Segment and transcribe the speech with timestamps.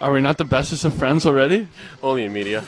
[0.00, 1.68] Are we not the bestest of friends already?
[2.02, 2.64] Only in media.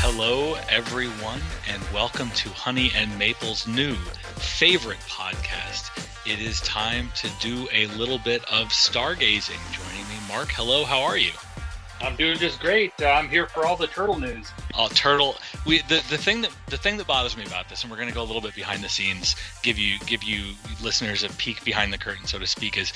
[0.00, 1.40] Hello, everyone,
[1.72, 5.90] and welcome to Honey and Maple's new favorite podcast.
[6.26, 9.60] It is time to do a little bit of stargazing.
[9.72, 10.48] Joining me, Mark.
[10.50, 11.30] Hello, how are you?
[12.02, 12.92] I'm doing just great.
[13.00, 14.50] Uh, I'm here for all the turtle news.
[14.76, 15.36] Oh, turtle.
[15.64, 18.08] We the, the thing that the thing that bothers me about this, and we're going
[18.08, 21.64] to go a little bit behind the scenes, give you give you listeners a peek
[21.64, 22.92] behind the curtain, so to speak, is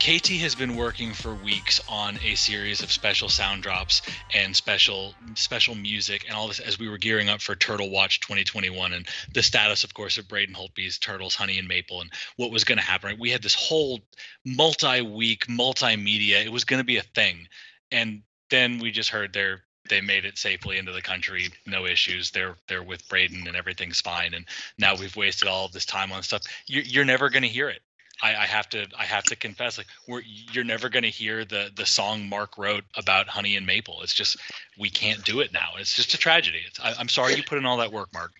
[0.00, 4.02] KT has been working for weeks on a series of special sound drops
[4.34, 8.18] and special special music and all this as we were gearing up for Turtle Watch
[8.18, 12.50] 2021 and the status, of course, of Braden Holtby's Turtles, Honey and Maple and what
[12.50, 13.10] was going to happen.
[13.10, 13.20] Right?
[13.20, 14.00] We had this whole
[14.44, 16.44] multi-week multimedia.
[16.44, 17.46] It was going to be a thing,
[17.92, 18.22] and
[18.52, 22.30] then we just heard they're they made it safely into the country, no issues.
[22.30, 24.34] They're they're with Braden and everything's fine.
[24.34, 24.46] And
[24.78, 26.42] now we've wasted all of this time on stuff.
[26.66, 27.80] You're, you're never going to hear it.
[28.22, 30.22] I, I, have to I have to confess, like we're
[30.52, 34.02] you're never going to hear the the song Mark wrote about Honey and Maple.
[34.02, 34.36] It's just
[34.78, 35.70] we can't do it now.
[35.78, 36.60] It's just a tragedy.
[36.64, 38.32] It's, I, I'm sorry you put in all that work, Mark.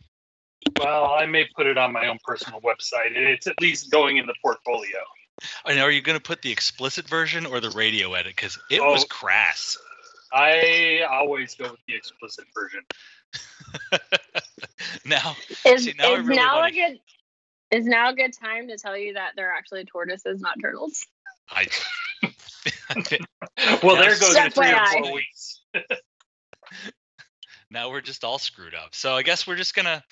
[0.79, 3.17] Well, I may put it on my own personal website.
[3.17, 4.99] It's at least going in the portfolio.
[5.67, 8.37] And are you going to put the explicit version or the radio edit?
[8.37, 9.77] Because it oh, was crass.
[10.33, 12.81] I always go with the explicit version.
[15.05, 17.01] now, is, see, now is really now a good
[17.71, 21.07] is now a good time to tell you that they're actually tortoises, not turtles?
[21.51, 21.67] I.
[23.83, 25.61] well, there goes your three or four weeks.
[27.71, 28.95] now we're just all screwed up.
[28.95, 30.05] So I guess we're just gonna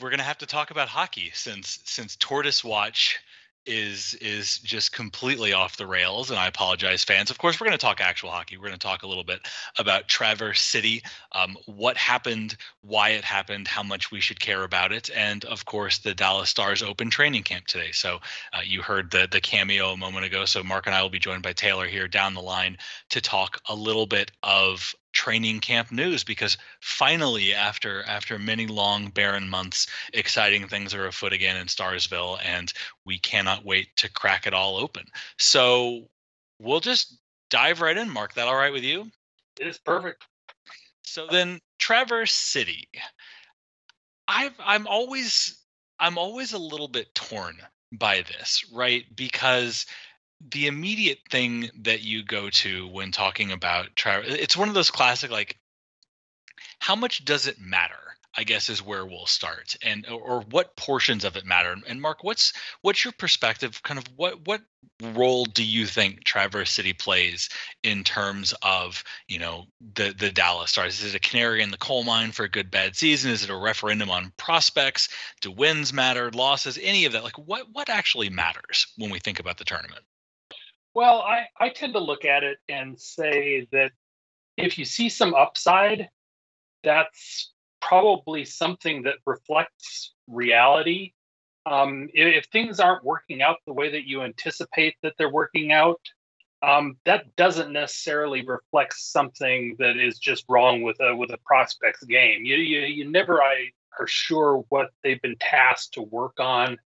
[0.00, 3.18] we're gonna have to talk about hockey since since Tortoise Watch
[3.66, 7.30] is is just completely off the rails and i apologize fans.
[7.30, 8.56] Of course we're going to talk actual hockey.
[8.56, 9.40] We're going to talk a little bit
[9.78, 14.92] about traverse city um, what happened why it happened how much we should care about
[14.92, 17.92] it and of course the dallas stars open training camp today.
[17.92, 18.18] So
[18.52, 21.18] uh, you heard the the cameo a moment ago so mark and i will be
[21.18, 22.78] joined by taylor here down the line
[23.10, 29.08] to talk a little bit of training camp news because finally after after many long
[29.08, 32.72] barren months exciting things are afoot again in Starsville and
[33.04, 35.04] we cannot wait to crack it all open.
[35.38, 36.08] So
[36.58, 37.18] we'll just
[37.50, 39.12] dive right in Mark that all right with you?
[39.60, 40.24] It is perfect.
[41.02, 42.88] So then Traverse City
[44.26, 45.56] I've I'm always
[46.00, 47.58] I'm always a little bit torn
[47.92, 49.04] by this, right?
[49.14, 49.86] Because
[50.50, 54.90] the immediate thing that you go to when talking about travel it's one of those
[54.90, 55.58] classic like
[56.80, 61.24] how much does it matter i guess is where we'll start and or what portions
[61.24, 64.62] of it matter and mark what's what's your perspective kind of what what
[65.14, 67.48] role do you think traverse city plays
[67.82, 69.64] in terms of you know
[69.94, 71.02] the the dallas stars?
[71.02, 73.30] Is it a canary in the coal mine for a good bad season?
[73.30, 75.08] Is it a referendum on prospects?
[75.40, 77.24] Do wins matter losses any of that?
[77.24, 80.02] Like what what actually matters when we think about the tournament
[80.94, 83.92] well, I, I tend to look at it and say that
[84.56, 86.08] if you see some upside,
[86.84, 91.12] that's probably something that reflects reality.
[91.64, 95.72] Um, if, if, things aren't working out the way that you anticipate that they're working
[95.72, 96.00] out,
[96.62, 102.04] um, that doesn't necessarily reflect something that is just wrong with a with a prospects
[102.04, 102.44] game.
[102.44, 106.78] You you, you never I, are sure what they've been tasked to work on.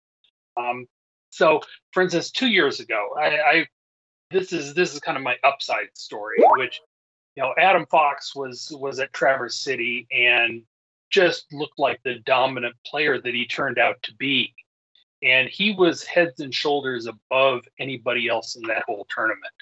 [0.58, 0.88] Um,
[1.30, 1.62] so,
[1.92, 3.68] for instance, two years ago, I, I
[4.32, 6.82] this is this is kind of my upside story, which
[7.36, 10.64] you know Adam Fox was was at Traverse City and
[11.10, 14.54] just looked like the dominant player that he turned out to be.
[15.24, 19.54] And he was heads and shoulders above anybody else in that whole tournament.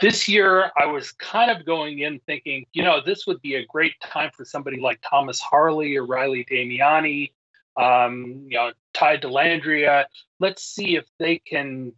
[0.00, 3.66] This year, I was kind of going in thinking, you know, this would be a
[3.66, 7.32] great time for somebody like Thomas Harley or Riley Damiani,
[7.76, 10.06] um, you know, Ty Dellandrea.
[10.38, 11.92] Let's see if they can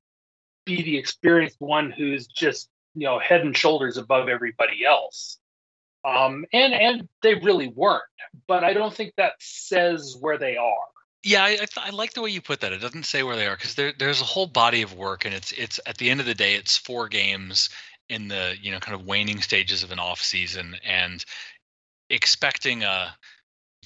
[0.64, 5.38] be the experienced one who's just you know head and shoulders above everybody else
[6.04, 8.02] um, and and they really weren't
[8.46, 10.86] but i don't think that says where they are
[11.24, 12.72] yeah, I, I, I, like the way you put that.
[12.72, 15.34] It doesn't say where they are because there, there's a whole body of work, and
[15.34, 17.70] it's it's at the end of the day, it's four games
[18.08, 21.24] in the you know kind of waning stages of an off season, and
[22.10, 23.14] expecting a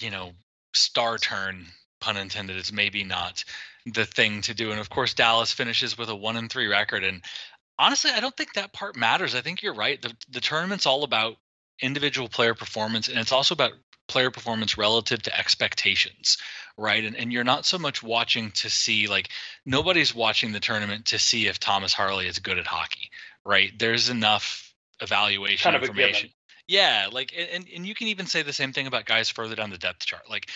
[0.00, 0.32] you know
[0.72, 1.66] star turn,
[2.00, 3.44] pun intended, is maybe not
[3.86, 4.70] the thing to do.
[4.70, 7.04] And of course, Dallas finishes with a one and three record.
[7.04, 7.22] And
[7.78, 9.34] honestly, I don't think that part matters.
[9.34, 10.00] I think you're right.
[10.00, 11.36] The the tournament's all about
[11.80, 13.72] individual player performance, and it's also about
[14.08, 16.38] player performance relative to expectations
[16.78, 19.30] right and, and you're not so much watching to see like
[19.64, 23.10] nobody's watching the tournament to see if thomas harley is good at hockey
[23.44, 26.30] right there's enough evaluation kind of information
[26.68, 29.70] yeah like and, and you can even say the same thing about guys further down
[29.70, 30.50] the depth chart like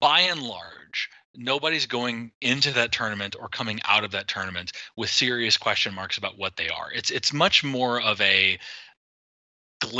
[0.00, 5.10] by and large, nobody's going into that tournament or coming out of that tournament with
[5.10, 6.90] serious question marks about what they are.
[6.92, 8.58] It's it's much more of a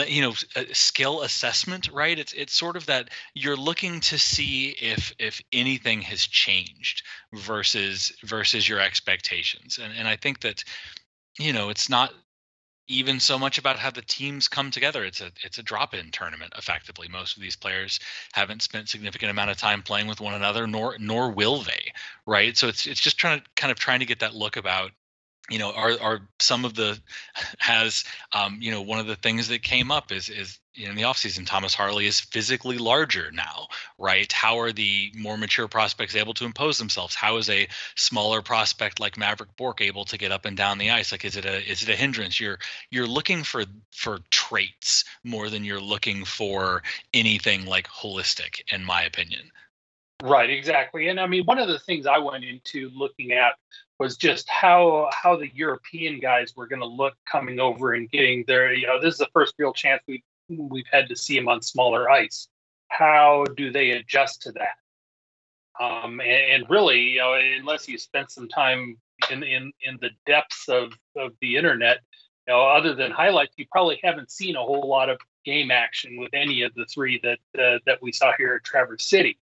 [0.06, 0.32] you know
[0.72, 6.00] skill assessment right it's it's sort of that you're looking to see if if anything
[6.00, 7.02] has changed
[7.34, 10.62] versus versus your expectations and and i think that
[11.38, 12.12] you know it's not
[12.88, 15.04] even so much about how the teams come together.
[15.04, 17.08] It's a it's a drop-in tournament effectively.
[17.08, 18.00] Most of these players
[18.32, 21.92] haven't spent significant amount of time playing with one another nor nor will they
[22.26, 22.56] right?
[22.56, 24.92] So it's it's just trying to kind of trying to get that look about
[25.50, 26.98] you know are are some of the
[27.58, 31.02] has um, you know one of the things that came up is is in the
[31.02, 33.66] offseason thomas harley is physically larger now
[34.02, 34.32] right?
[34.32, 37.14] How are the more mature prospects able to impose themselves?
[37.14, 40.90] How is a smaller prospect like Mavrik Bourque able to get up and down the
[40.90, 41.12] ice?
[41.12, 42.40] Like is it a is it a hindrance?
[42.40, 42.58] You're
[42.90, 46.82] you're looking for for traits more than you're looking for
[47.14, 49.50] anything like holistic in my opinion.
[50.22, 51.08] Right, exactly.
[51.08, 53.54] And I mean, one of the things I went into looking at
[54.02, 58.42] was just how how the European guys were going to look coming over and getting
[58.48, 58.74] their.
[58.74, 61.48] You know, this is the first real chance we we've, we've had to see them
[61.48, 62.48] on smaller ice.
[62.88, 65.82] How do they adjust to that?
[65.82, 68.96] Um, and, and really, you know, unless you spent some time
[69.30, 71.98] in in in the depths of of the internet,
[72.48, 76.18] you know, other than highlights, you probably haven't seen a whole lot of game action
[76.18, 79.38] with any of the three that uh, that we saw here at Traverse City.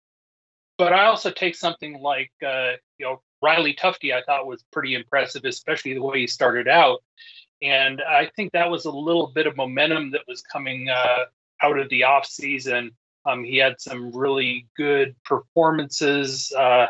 [0.77, 4.13] But I also take something like uh, you know Riley Tufte.
[4.15, 7.03] I thought was pretty impressive, especially the way he started out.
[7.63, 11.25] And I think that was a little bit of momentum that was coming uh,
[11.63, 12.93] out of the off season.
[13.27, 16.87] Um, he had some really good performances uh,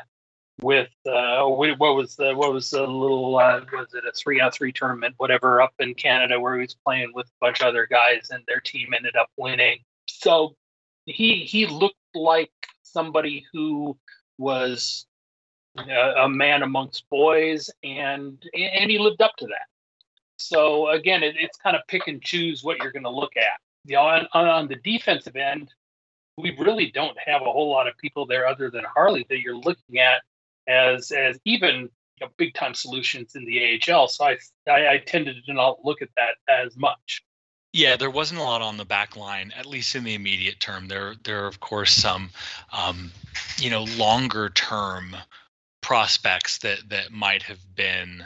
[0.62, 4.50] with uh, what was the what was the little uh, was it a three on
[4.50, 7.86] three tournament whatever up in Canada where he was playing with a bunch of other
[7.90, 9.78] guys and their team ended up winning.
[10.06, 10.54] So
[11.06, 13.96] he he looked like somebody who
[14.38, 15.06] was
[15.76, 19.66] a, a man amongst boys, and and he lived up to that.
[20.36, 23.60] So again, it, it's kind of pick and choose what you're going to look at.
[23.84, 25.72] You know, on, on the defensive end,
[26.38, 29.56] we really don't have a whole lot of people there other than Harley that you're
[29.56, 30.22] looking at
[30.68, 31.88] as as even
[32.20, 34.08] you know, big time solutions in the AHL.
[34.08, 34.36] So I,
[34.68, 37.22] I I tended to not look at that as much.
[37.72, 40.88] Yeah, there wasn't a lot on the back line, at least in the immediate term.
[40.88, 42.30] There, there are of course some,
[42.72, 43.12] um,
[43.58, 45.14] you know, longer term
[45.80, 48.24] prospects that that might have been,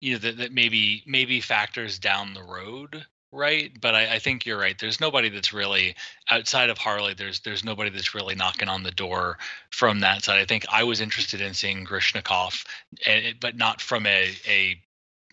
[0.00, 3.72] you know, that, that maybe maybe factors down the road, right?
[3.80, 4.78] But I, I think you're right.
[4.78, 5.94] There's nobody that's really
[6.30, 7.14] outside of Harley.
[7.14, 9.38] There's there's nobody that's really knocking on the door
[9.70, 10.38] from that side.
[10.38, 12.64] I think I was interested in seeing Grushnikov,
[13.06, 14.80] eh, but not from a a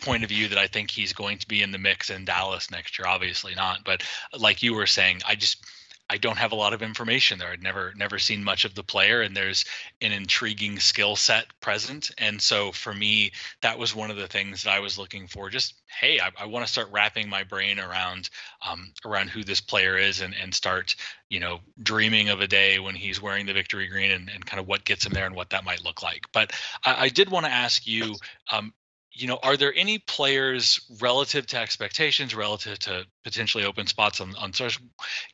[0.01, 2.71] point of view that I think he's going to be in the mix in Dallas
[2.71, 3.07] next year.
[3.07, 4.03] Obviously not, but
[4.37, 5.63] like you were saying, I just
[6.11, 7.47] I don't have a lot of information there.
[7.47, 9.63] I'd never never seen much of the player, and there's
[10.01, 12.11] an intriguing skill set present.
[12.17, 13.31] And so for me,
[13.61, 15.49] that was one of the things that I was looking for.
[15.49, 18.29] Just hey, I, I want to start wrapping my brain around
[18.67, 20.97] um, around who this player is, and and start
[21.29, 24.59] you know dreaming of a day when he's wearing the victory green, and, and kind
[24.59, 26.25] of what gets him there and what that might look like.
[26.33, 26.51] But
[26.85, 28.15] I, I did want to ask you.
[28.51, 28.73] Um,
[29.13, 34.35] you know, are there any players relative to expectations, relative to potentially open spots on
[34.37, 34.79] on search?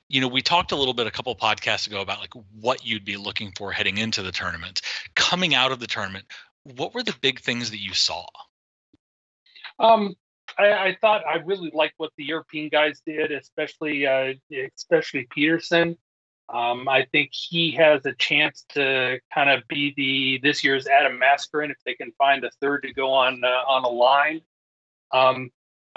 [0.09, 3.05] You know, we talked a little bit a couple podcasts ago about like what you'd
[3.05, 4.81] be looking for heading into the tournament.
[5.15, 6.25] Coming out of the tournament,
[6.63, 8.25] what were the big things that you saw?
[9.79, 10.15] Um,
[10.57, 14.33] I, I thought I really liked what the European guys did, especially uh,
[14.75, 15.97] especially Peterson.
[16.49, 21.19] Um, I think he has a chance to kind of be the this year's Adam
[21.19, 24.41] Mascherin if they can find a third to go on uh, on a line.
[25.11, 25.51] Um,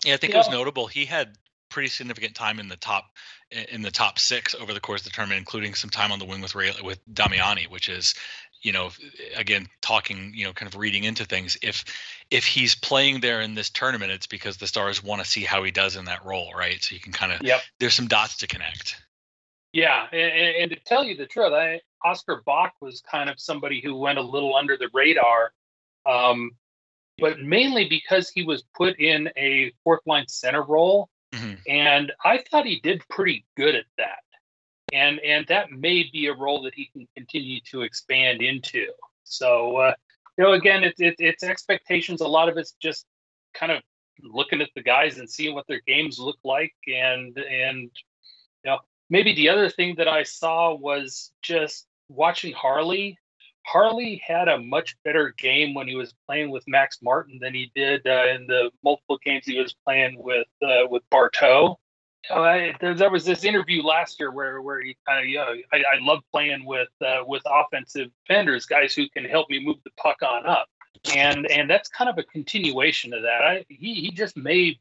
[0.05, 0.87] yeah, I think it was know, notable.
[0.87, 1.37] He had
[1.69, 3.05] pretty significant time in the top
[3.51, 6.25] in the top six over the course of the tournament, including some time on the
[6.25, 8.15] wing with Ray, with Damiani, which is
[8.63, 8.91] you know
[9.37, 11.85] again talking you know kind of reading into things if
[12.31, 15.63] if he's playing there in this tournament it's because the stars want to see how
[15.63, 17.61] he does in that role right so you can kind of yep.
[17.79, 19.01] there's some dots to connect
[19.73, 23.81] yeah, and, and, to tell you the truth, I, Oscar Bach was kind of somebody
[23.81, 25.53] who went a little under the radar,
[26.07, 26.51] um,
[27.19, 31.55] but mainly because he was put in a fourth line center role, mm-hmm.
[31.69, 34.25] and I thought he did pretty good at that,
[34.93, 38.87] and and that may be a role that he can continue to expand into.
[39.23, 39.95] So, uh,
[40.37, 42.23] you know, again, it's it, it's expectations.
[42.23, 43.07] A lot of it's just
[43.55, 43.83] kind of
[44.23, 47.91] looking at the guys and seeing what their games look like, and and
[49.11, 53.19] maybe the other thing that I saw was just watching Harley.
[53.67, 57.71] Harley had a much better game when he was playing with Max Martin than he
[57.75, 61.79] did uh, in the multiple games he was playing with uh, with Barteau.
[62.31, 65.55] I, there, there, was this interview last year where where he kind of you know
[65.73, 69.77] I, I love playing with uh, with offensive defenders, guys who can help me move
[69.85, 70.69] the puck on up,
[71.15, 73.43] and and that's kind of a continuation of that.
[73.43, 74.79] I, he he just may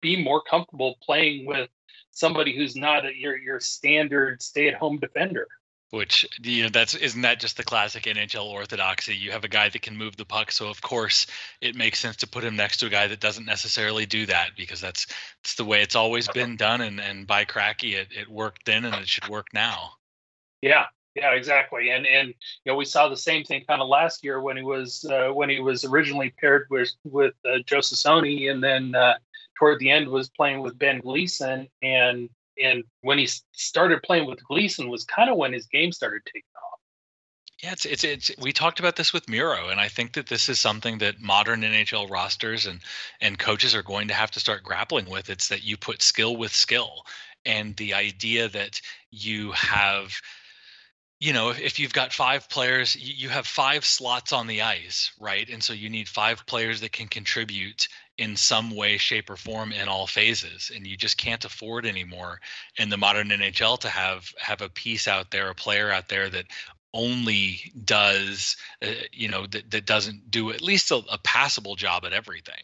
[0.00, 1.68] be more comfortable playing with
[2.14, 5.46] somebody who's not a, your your standard stay at home defender
[5.94, 9.14] which you know that's isn't that just the classic NHL orthodoxy?
[9.14, 11.28] You have a guy that can move the puck, so of course
[11.60, 14.50] it makes sense to put him next to a guy that doesn't necessarily do that
[14.56, 16.80] because that's that's the way it's always been done.
[16.80, 19.92] And and by cracky, it it worked then, and it should work now.
[20.62, 21.90] Yeah, yeah, exactly.
[21.90, 24.64] And and you know we saw the same thing kind of last year when he
[24.64, 29.14] was uh, when he was originally paired with with uh, Joe Cecconi, and then uh,
[29.58, 32.28] toward the end was playing with Ben Gleason, and
[32.62, 36.42] and when he started playing with Gleason was kind of when his game started taking
[36.56, 36.78] off.
[37.62, 40.48] Yeah, it's, it's it's we talked about this with Miro, and I think that this
[40.48, 42.80] is something that modern NHL rosters and
[43.20, 45.30] and coaches are going to have to start grappling with.
[45.30, 47.06] It's that you put skill with skill,
[47.46, 48.80] and the idea that
[49.10, 50.20] you have
[51.20, 55.48] you know, if, you've got five players, you have five slots on the ice, right?
[55.48, 59.72] And so you need five players that can contribute in some way, shape, or form
[59.72, 62.40] in all phases, and you just can't afford anymore
[62.78, 66.28] in the modern NHL to have have a piece out there, a player out there
[66.30, 66.46] that
[66.92, 72.04] only does, uh, you know, that, that doesn't do at least a, a passable job
[72.04, 72.62] at everything.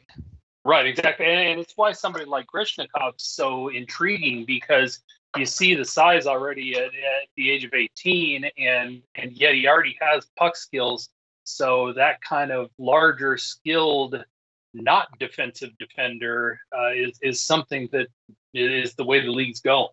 [0.64, 5.00] Right, exactly, and it's why somebody like Grushnikov's so intriguing because
[5.37, 9.66] you see the size already at, at the age of 18, and and yet he
[9.66, 11.09] already has puck skills.
[11.45, 14.23] So that kind of larger, skilled
[14.72, 18.08] not defensive defender uh, is is something that
[18.54, 19.90] is the way the leagues go.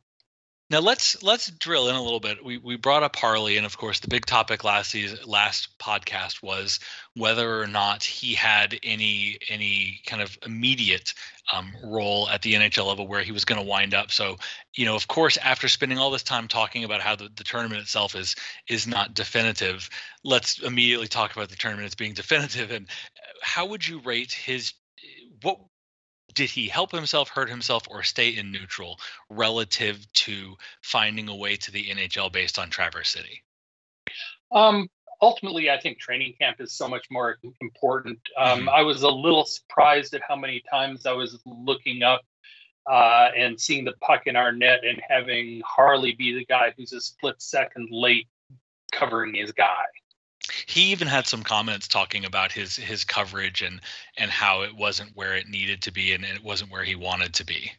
[0.70, 2.44] Now let's let's drill in a little bit.
[2.44, 6.44] We we brought up Harley, and of course, the big topic last season, last podcast
[6.44, 6.82] was
[7.16, 11.14] whether or not he had any any kind of immediate
[11.54, 14.12] um, role at the NHL level where he was going to wind up.
[14.12, 14.38] So,
[14.76, 17.80] you know, of course, after spending all this time talking about how the, the tournament
[17.80, 18.36] itself is
[18.68, 19.90] is not definitive,
[20.26, 22.72] let's immediately talk about the tournament as being definitive.
[22.72, 22.88] And
[23.42, 24.74] how would you rate his
[25.42, 25.60] what
[26.38, 31.56] did he help himself, hurt himself, or stay in neutral relative to finding a way
[31.56, 33.44] to the NHL based on Traverse City?
[34.52, 34.88] Um,
[35.20, 38.20] ultimately, I think training camp is so much more important.
[38.38, 38.70] Um, mm-hmm.
[38.70, 42.22] I was a little surprised at how many times I was looking up
[42.86, 46.94] uh, and seeing the puck in our net and having Harley be the guy who's
[46.94, 48.28] a split second late
[48.92, 49.86] covering his guy
[50.66, 53.82] he even had some comments talking about his his coverage and
[54.18, 57.34] and how it wasn't where it needed to be and it wasn't where he wanted
[57.36, 57.72] to be.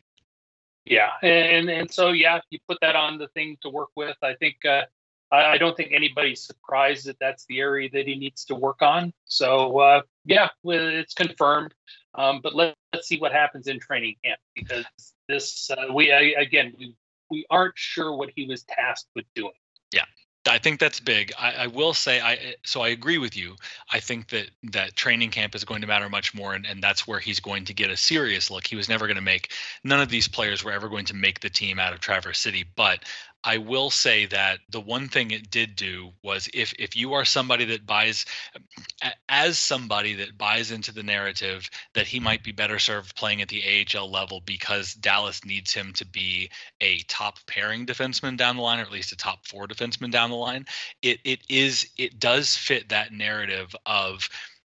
[0.85, 4.33] Yeah and and so yeah you put that on the thing to work with i
[4.35, 4.83] think uh,
[5.31, 8.81] I, I don't think anybody's surprised that that's the area that he needs to work
[8.81, 9.13] on.
[9.27, 11.75] So uh, yeah it's confirmed
[12.15, 14.85] um, but let, let's see what happens in training camp because
[15.29, 16.95] this uh, we again we
[17.31, 19.53] we aren't sure what he was tasked with doing
[20.49, 21.33] I think that's big.
[21.39, 23.57] I, I, will say I so I agree with you.
[23.93, 27.07] I think that that training camp is going to matter much more, and, and that's
[27.07, 28.67] where he's going to get a serious look.
[28.67, 29.53] He was never going to make
[29.85, 32.65] none of these players were ever going to make the team out of Traverse City,
[32.77, 33.01] but
[33.45, 37.25] I will say that the one thing it did do was if if you are
[37.25, 38.27] somebody that buys
[39.29, 43.49] as somebody that buys into the narrative that he might be better served playing at
[43.49, 48.63] the AHL level because Dallas needs him to be a top pairing defenseman down the
[48.63, 50.67] line or at least a top 4 defenseman down the line
[51.03, 54.29] it it is it does fit that narrative of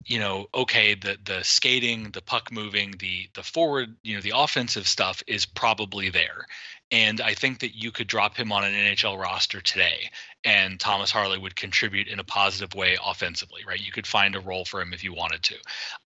[0.07, 4.33] you know okay the the skating the puck moving the the forward you know the
[4.35, 6.47] offensive stuff is probably there
[6.95, 10.11] and I think that you could drop him on an NHL roster today,
[10.45, 13.85] and Thomas Harley would contribute in a positive way offensively, right?
[13.85, 15.57] You could find a role for him if you wanted to.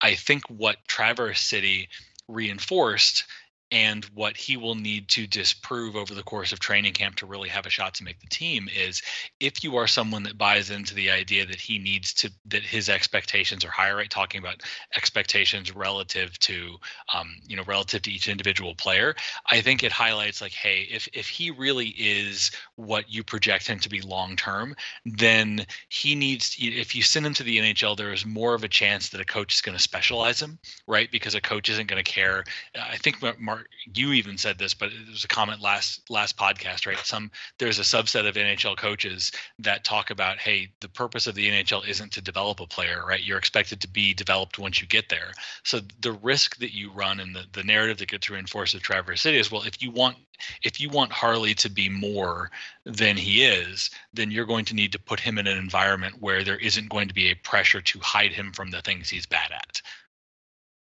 [0.00, 1.90] I think what Traverse City
[2.26, 3.24] reinforced
[3.70, 7.48] and what he will need to disprove over the course of training camp to really
[7.48, 9.02] have a shot to make the team is
[9.40, 12.88] if you are someone that buys into the idea that he needs to that his
[12.88, 14.10] expectations are higher right?
[14.10, 14.62] Talking about
[14.96, 16.76] expectations relative to
[17.14, 19.14] um, you know relative to each individual player
[19.46, 23.78] i think it highlights like hey if if he really is what you project him
[23.78, 28.12] to be long term then he needs if you send him to the nhl there
[28.12, 31.10] is more of a chance that a coach is going to specialize him right?
[31.10, 32.44] Because a coach isn't going to care.
[32.74, 33.57] I think mark
[33.94, 36.98] you even said this, but it was a comment last last podcast, right?
[36.98, 41.48] Some there's a subset of NHL coaches that talk about, hey, the purpose of the
[41.48, 43.22] NHL isn't to develop a player, right?
[43.22, 45.32] You're expected to be developed once you get there.
[45.64, 49.22] So the risk that you run and the, the narrative that gets reinforced with Traverse
[49.22, 50.16] City is, well, if you want
[50.62, 52.50] if you want Harley to be more
[52.84, 56.44] than he is, then you're going to need to put him in an environment where
[56.44, 59.50] there isn't going to be a pressure to hide him from the things he's bad
[59.50, 59.82] at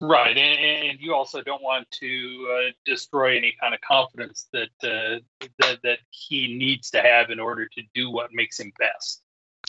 [0.05, 4.71] Right, and, and you also don't want to uh, destroy any kind of confidence that,
[4.83, 5.21] uh,
[5.61, 9.23] that that he needs to have in order to do what makes him best.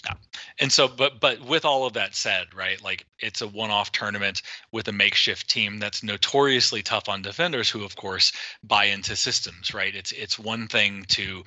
[0.03, 0.15] Yeah.
[0.59, 4.41] And so, but but with all of that said, right, like it's a one-off tournament
[4.71, 9.71] with a makeshift team that's notoriously tough on defenders, who of course buy into systems,
[9.71, 9.95] right?
[9.95, 11.43] It's it's one thing to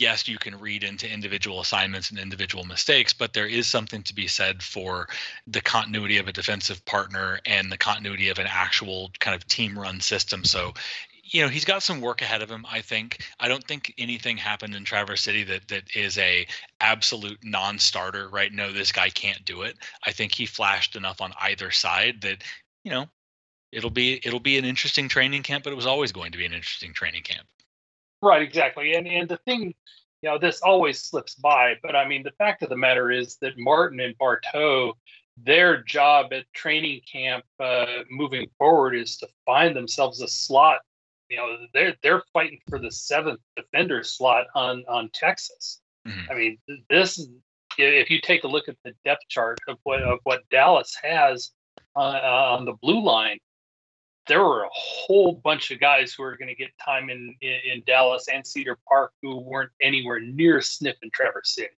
[0.00, 4.14] yes, you can read into individual assignments and individual mistakes, but there is something to
[4.14, 5.08] be said for
[5.46, 9.78] the continuity of a defensive partner and the continuity of an actual kind of team
[9.78, 10.44] run system.
[10.44, 10.72] So
[11.22, 13.20] you know he's got some work ahead of him i think.
[13.38, 16.46] I don't think anything happened in traverse city that that is a
[16.80, 18.52] absolute non-starter right?
[18.52, 19.76] No this guy can't do it.
[20.04, 22.42] I think he flashed enough on either side that
[22.84, 23.06] you know
[23.70, 26.46] it'll be it'll be an interesting training camp but it was always going to be
[26.46, 27.46] an interesting training camp
[28.22, 28.94] Right, exactly.
[28.94, 29.74] And and the thing,
[30.22, 33.36] you know, this always slips by, but I mean, the fact of the matter is
[33.40, 34.94] that Martin and Barteau,
[35.38, 40.80] their job at training camp uh, moving forward is to find themselves a slot.
[41.30, 45.80] You know, they're they're fighting for the seventh defender slot on on Texas.
[46.06, 46.30] Mhm.
[46.30, 46.58] I mean,
[46.88, 47.26] this
[47.78, 51.52] if you take a look at the depth chart of what of what Dallas has
[51.96, 53.38] uh, on the blue line,
[54.30, 57.58] there were a whole bunch of guys who were going to get time in, in,
[57.72, 61.74] in Dallas and Cedar Park who weren't anywhere near sniffing Traverse City.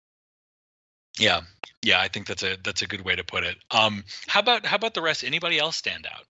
[1.18, 1.40] yeah
[1.82, 4.66] yeah i think that's a that's a good way to put it um how about
[4.66, 6.26] how about the rest anybody else stand out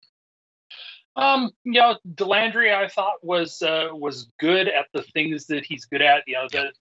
[1.17, 5.85] Um, you know, Dellandrea, I thought was uh, was good at the things that he's
[5.85, 6.23] good at.
[6.27, 6.73] You know, the,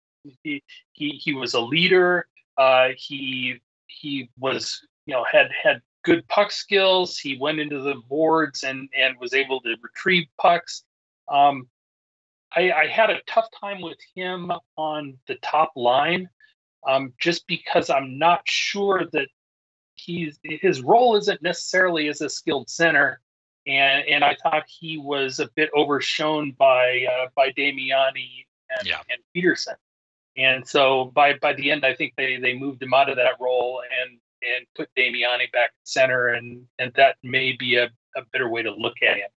[0.43, 2.27] he he he was a leader.
[2.58, 7.17] Uh, he he was you know had had good puck skills.
[7.17, 10.83] He went into the boards and and was able to retrieve pucks.
[11.27, 11.67] Um,
[12.55, 16.27] I, I had a tough time with him on the top line,
[16.87, 19.27] um, just because I'm not sure that
[19.95, 23.21] he's his role isn't necessarily as a skilled center
[23.67, 29.01] and and I thought he was a bit overshown by uh, by Damiani and, Yeah.
[29.09, 29.75] and Peterson,
[30.37, 33.33] and so by by the end, I think they they moved him out of that
[33.39, 38.22] role and and put Damiani back at center, and and that may be a, a
[38.31, 39.29] better way to look at him.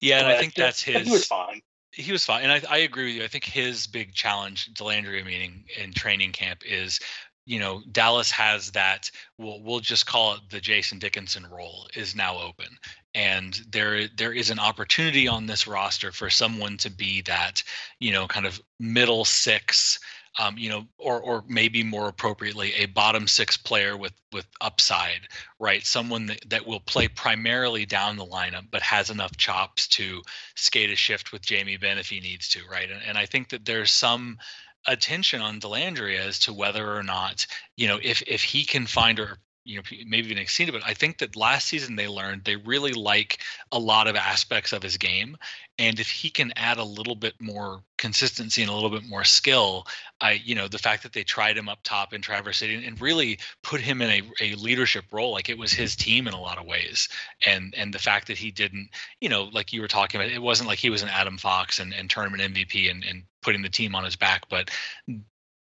[0.00, 1.60] yeah and i think that's his He was fine.
[1.92, 3.24] he was fine, and I, I agree with you.
[3.24, 7.00] I think his big challenge, Dellandrea meaning in training camp, is
[7.46, 9.10] you know Dallas has that.
[9.38, 12.66] We'll we'll just call it the Jason Dickinson role is now open,
[13.14, 17.62] and there there is an opportunity on this roster for someone to be that
[18.00, 19.98] you know kind of middle six.
[20.40, 25.22] Um, you know, or or maybe more appropriately, a bottom six player with with upside,
[25.58, 25.84] right?
[25.84, 30.22] Someone that, that will play primarily down the lineup, but has enough chops to
[30.54, 32.88] skate a shift with Jamie Benn if he needs to, right?
[32.90, 34.38] And, and I think that there's some
[34.86, 37.46] attention on Dellandrea as to whether or not,
[37.76, 40.72] you know, if if he can find or you know maybe even it.
[40.72, 43.38] But I think that last season they learned they really like
[43.70, 45.36] a lot of aspects of his game,
[45.78, 49.24] and if he can add a little bit more consistency and a little bit more
[49.24, 49.86] skill,
[50.20, 53.00] I you know the fact that they tried him up top in Traverse City and
[53.00, 56.40] really put him in a, a leadership role, like it was his team in a
[56.40, 57.08] lot of ways,
[57.44, 58.88] and and the fact that he didn't
[59.20, 61.78] you know, like you were talking about, it wasn't like he was an Adam Fox
[61.78, 64.70] and, and tournament MVP and, and putting the team on his back, but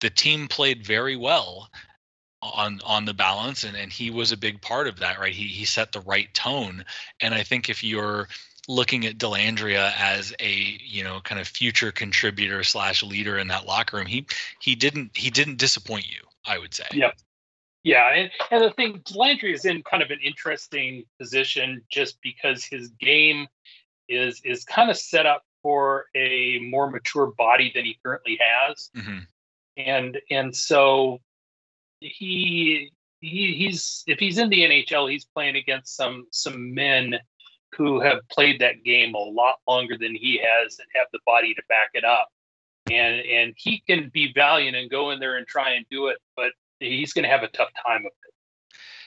[0.00, 1.68] the team played very well
[2.42, 5.35] on on the balance and, and he was a big part of that, right?
[5.35, 6.85] He he set the right tone.
[7.20, 8.28] And I think if you're
[8.68, 13.66] looking at Dellandrea as a you know kind of future contributor slash leader in that
[13.66, 14.26] locker room, he
[14.61, 16.87] he didn't he didn't disappoint you, I would say.
[16.92, 17.12] yeah
[17.85, 22.64] Yeah, and, and the thing, Landry is in kind of an interesting position just because
[22.64, 23.46] his game
[24.09, 28.90] is is kind of set up for a more mature body than he currently has,
[28.94, 29.20] hmm
[29.76, 31.20] and and so
[32.02, 37.18] he he he's if he's in the NHL, he's playing against some some men
[37.76, 41.54] who have played that game a lot longer than he has and have the body
[41.54, 42.28] to back it up.
[42.90, 46.18] And and he can be valiant and go in there and try and do it,
[46.36, 48.34] but he's going to have a tough time of it.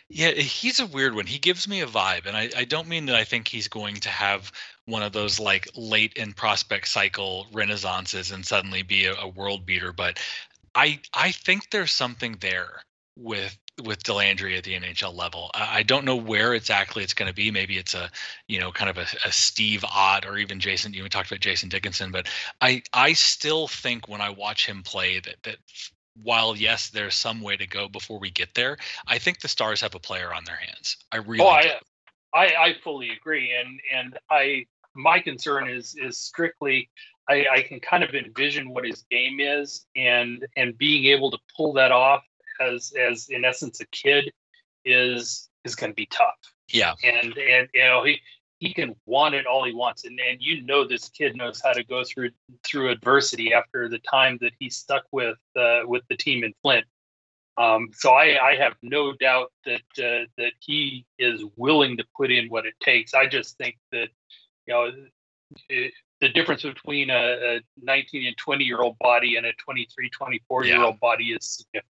[0.07, 1.25] Yeah, he's a weird one.
[1.25, 3.95] He gives me a vibe, and I, I don't mean that I think he's going
[3.95, 4.51] to have
[4.85, 9.65] one of those like late in prospect cycle renaissances and suddenly be a, a world
[9.65, 10.19] beater, but
[10.75, 12.83] I I think there's something there
[13.15, 15.51] with with Dellandrea at the NHL level.
[15.53, 17.51] I, don't know where exactly it's going to be.
[17.51, 18.09] Maybe it's a
[18.47, 20.93] you know kind of a, a Steve Ott or even Jason.
[20.93, 22.27] You talked about Jason Dickinson, but
[22.61, 25.57] I I still think when I watch him play that that
[26.21, 29.81] while yes, there's some way to go before we get there, I think the Stars
[29.81, 30.97] have a player on their hands.
[31.11, 31.49] I really Oh.
[31.49, 31.79] I,
[32.33, 36.89] I I fully agree, and and I my concern is is strictly
[37.27, 41.37] I, I can kind of envision what his game is, and and being able to
[41.55, 42.23] pull that off
[42.59, 44.31] as as in essence a kid
[44.85, 46.35] is is going to be tough.
[46.69, 46.93] yeah.
[47.03, 48.19] And and you know he
[48.59, 51.73] he can want it all he wants, and and you know this kid knows how
[51.73, 52.31] to go through
[52.63, 56.85] through adversity after the time that he stuck with uh, with the team in Flint.
[57.57, 62.31] Um, so I, I have no doubt that uh, that he is willing to put
[62.31, 63.13] in what it takes.
[63.13, 64.09] I just think that
[64.67, 64.91] you know
[65.69, 70.09] it, the difference between a, a 19 and 20 year old body and a 23,
[70.09, 71.85] 24 year old body is significant.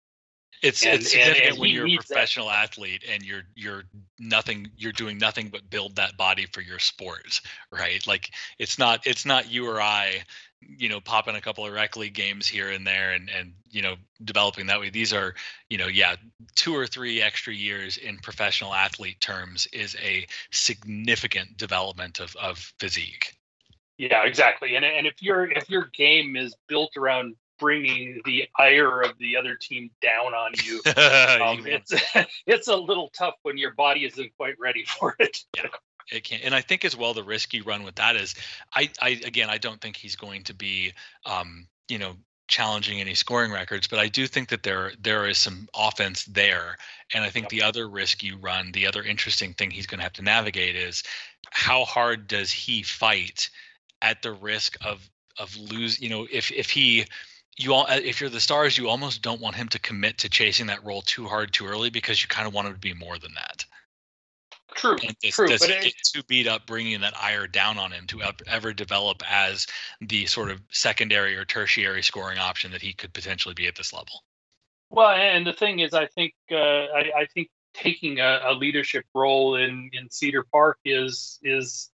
[0.61, 2.63] It's and, it's significant and, and when you're a professional that.
[2.63, 3.83] athlete and you're you're
[4.17, 8.05] nothing you're doing nothing but build that body for your sport, right?
[8.07, 10.23] Like it's not it's not you or I,
[10.61, 13.81] you know, popping a couple of rec league games here and there and and you
[13.81, 14.89] know developing that way.
[14.89, 15.35] These are
[15.69, 16.15] you know yeah
[16.55, 22.57] two or three extra years in professional athlete terms is a significant development of of
[22.79, 23.33] physique.
[23.97, 24.75] Yeah, exactly.
[24.75, 29.37] And and if your if your game is built around bringing the ire of the
[29.37, 30.81] other team down on you.
[30.85, 31.93] Um, it's
[32.45, 35.39] it's a little tough when your body isn't quite ready for it.
[35.55, 35.67] Yeah.
[36.11, 38.35] It can, and I think as well the risk you run with that is,
[38.75, 40.91] I, I again, I don't think he's going to be,
[41.25, 42.17] um, you know,
[42.49, 46.77] challenging any scoring records, but I do think that there there is some offense there,
[47.13, 47.49] and I think yep.
[47.51, 50.75] the other risk you run, the other interesting thing he's going to have to navigate
[50.75, 51.03] is
[51.51, 53.49] how hard does he fight
[54.03, 57.05] at the risk of of lose, you know, if if he
[57.57, 60.29] you all uh, if you're the stars you almost don't want him to commit to
[60.29, 62.93] chasing that role too hard too early because you kind of want him to be
[62.93, 63.65] more than that.
[64.75, 67.77] True and does, true does but it, get too beat up bringing that ire down
[67.77, 69.67] on him to ever develop as
[70.01, 73.93] the sort of secondary or tertiary scoring option that he could potentially be at this
[73.93, 74.23] level?
[74.89, 79.05] Well and the thing is i think uh, I, I, think taking a, a, leadership
[79.15, 81.89] role in in cedar park is is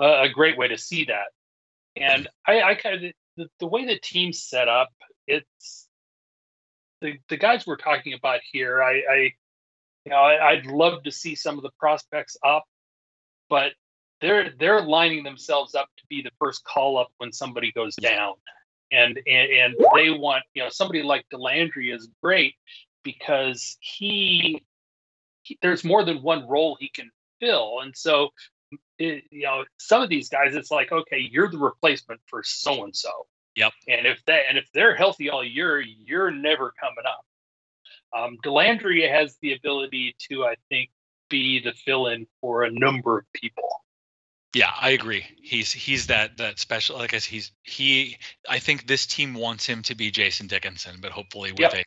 [0.00, 1.28] a, a great way to see that
[1.96, 4.90] and I, I kind of the, the way the team's set up,
[5.26, 5.88] it's
[7.00, 8.82] the the guys we're talking about here.
[8.82, 9.16] I, I
[10.04, 12.64] you know, I, I'd love to see some of the prospects up,
[13.48, 13.72] but
[14.20, 18.34] they're they're lining themselves up to be the first call up when somebody goes down,
[18.92, 22.54] and and, and they want you know somebody like Dellandrea is great
[23.02, 24.62] because he,
[25.42, 28.30] he there's more than one role he can fill, and so
[28.98, 32.84] it, you know, some of these guys, it's like, okay, you're the replacement for so
[32.84, 33.26] and so.
[33.56, 33.72] Yep.
[33.88, 37.24] And if that and if they're healthy all year, you're never coming up.
[38.16, 40.90] Um, Dellandrea has the ability to, I think,
[41.28, 43.68] be the fill-in for a number of people.
[44.54, 45.24] Yeah, I agree.
[45.40, 46.98] He's he's that that special.
[46.98, 48.16] Like I said, he's he.
[48.48, 51.74] I think this team wants him to be Jason Dickinson, but hopefully with yep.
[51.74, 51.84] a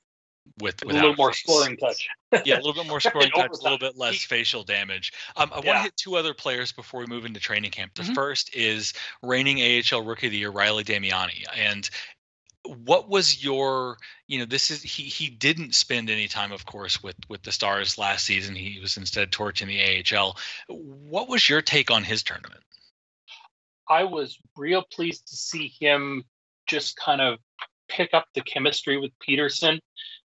[0.59, 1.39] with a little more face.
[1.41, 2.07] scoring touch.
[2.45, 5.13] yeah, a little bit more scoring touch, a little bit less facial damage.
[5.35, 7.93] Um, I want to hit two other players before we move into training camp.
[7.95, 8.13] The mm-hmm.
[8.13, 11.89] first is reigning AHL Rookie of the Year Riley Damiani, and
[12.65, 17.03] what was your you know this is he he didn't spend any time of course
[17.03, 20.37] with with the stars last season he was instead torching the AHL
[20.69, 22.63] what was your take on his tournament
[23.89, 26.23] I was real pleased to see him
[26.65, 27.39] just kind of
[27.89, 29.79] pick up the chemistry with Peterson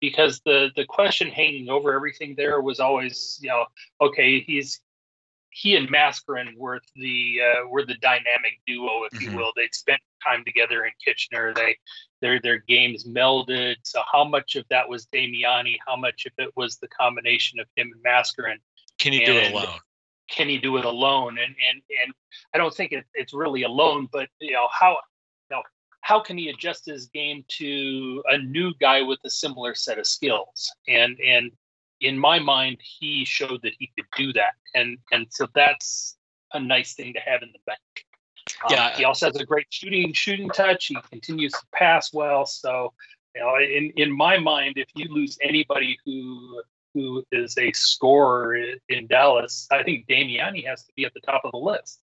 [0.00, 3.64] because the the question hanging over everything there was always you know
[4.00, 4.80] okay he's
[5.56, 9.30] he and Mascherin were the uh, were the dynamic duo if mm-hmm.
[9.30, 9.52] you will.
[9.56, 11.54] They'd spent time together in Kitchener.
[11.54, 11.78] They
[12.20, 13.76] their their games melded.
[13.82, 15.76] So how much of that was Damiani?
[15.86, 18.56] How much of it was the combination of him and Mascherin
[18.98, 19.78] can he and, do it alone?
[20.28, 21.38] can he do it alone?
[21.38, 22.12] And and and
[22.54, 24.90] I don't think it, it's really alone but you know how
[25.50, 25.62] you know
[26.06, 30.06] how can he adjust his game to a new guy with a similar set of
[30.06, 30.72] skills?
[30.86, 31.50] And and
[32.00, 36.16] in my mind, he showed that he could do that, and and so that's
[36.52, 37.80] a nice thing to have in the bank.
[38.64, 40.86] Um, yeah, he also has a great shooting shooting touch.
[40.86, 42.46] He continues to pass well.
[42.46, 42.92] So,
[43.34, 46.62] you know, in in my mind, if you lose anybody who
[46.94, 48.54] who is a scorer
[48.88, 52.00] in Dallas, I think Damiani has to be at the top of the list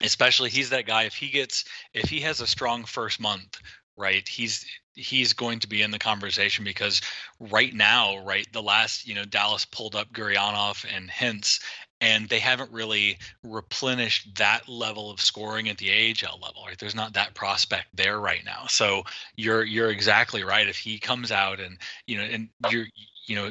[0.00, 3.60] especially he's that guy if he gets if he has a strong first month
[3.96, 7.00] right he's he's going to be in the conversation because
[7.40, 11.60] right now right the last you know dallas pulled up gurianov and Hintz
[12.00, 16.78] and they haven't really replenished that level of scoring at the AHL level, right?
[16.78, 18.66] There's not that prospect there right now.
[18.68, 19.04] So
[19.36, 20.68] you're you're exactly right.
[20.68, 22.86] If he comes out and you know, and you're
[23.26, 23.50] you know,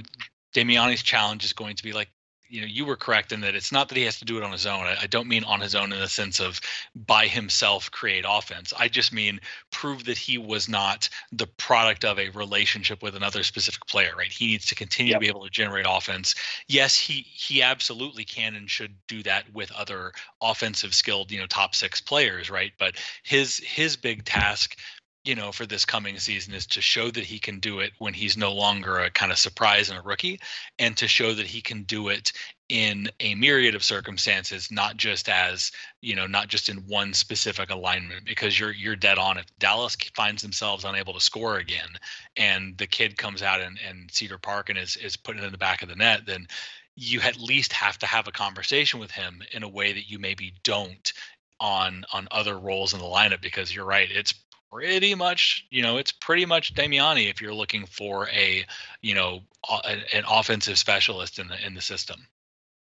[0.54, 2.10] Damiani's challenge is going to be like
[2.56, 4.44] you know you were correct in that it's not that he has to do it
[4.44, 4.86] on his own.
[4.86, 6.62] I, I, don't mean on his own in the sense of
[6.96, 8.74] by himself create offense.
[8.80, 9.42] I just mean
[9.72, 14.32] prove that he was not the product of a relationship with another specific player right?
[14.32, 15.20] He needs to continue yep.
[15.20, 16.34] to be able to generate offense.
[16.68, 21.48] Yes he he absolutely can and should do that with other offensive skilled you know
[21.48, 22.72] top six players right?
[22.80, 24.78] But his his big task
[25.26, 28.14] you know, for this coming season is to show that he can do it when
[28.14, 30.40] he's no longer a kind of surprise and a rookie,
[30.78, 32.32] and to show that he can do it
[32.70, 37.72] in a myriad of circumstances, not just as you know, not just in one specific
[37.72, 38.26] alignment.
[38.26, 39.38] Because you're you're dead on.
[39.38, 41.90] If Dallas finds themselves unable to score again,
[42.38, 45.52] and the kid comes out and, and Cedar Park and is is putting it in
[45.52, 46.48] the back of the net, then
[46.96, 50.20] you at least have to have a conversation with him in a way that you
[50.20, 51.14] maybe don't
[51.60, 54.34] on on other roles in the lineup because you're right it's
[54.72, 58.66] pretty much, you know, it's pretty much Damiani if you're looking for a,
[59.02, 59.42] you know,
[59.86, 62.28] an offensive specialist in the in the system.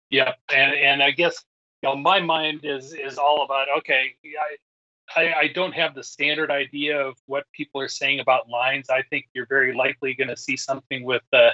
[0.09, 1.43] Yeah, and and I guess
[1.81, 6.03] you know my mind is is all about okay, I, I I don't have the
[6.03, 8.89] standard idea of what people are saying about lines.
[8.89, 11.51] I think you're very likely going to see something with uh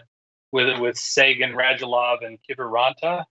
[0.51, 3.25] with with Seguin, Radulov, and Kiviranta.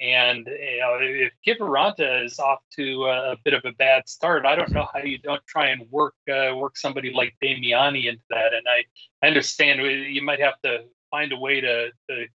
[0.00, 4.54] And you know, if Kiviranta is off to a, bit of a bad start, I
[4.54, 8.54] don't know how you don't try and work uh, work somebody like Damiani into that.
[8.54, 8.84] And I,
[9.24, 12.26] I understand you might have to find a way to, to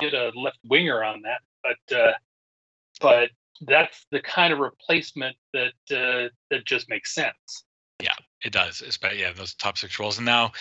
[0.00, 2.12] get a left winger on that, but uh,
[3.00, 3.30] but
[3.62, 7.64] that's the kind of replacement that uh, that just makes sense.
[8.02, 8.82] Yeah, it does.
[8.82, 10.18] Especially yeah, those top six roles.
[10.18, 10.52] And now,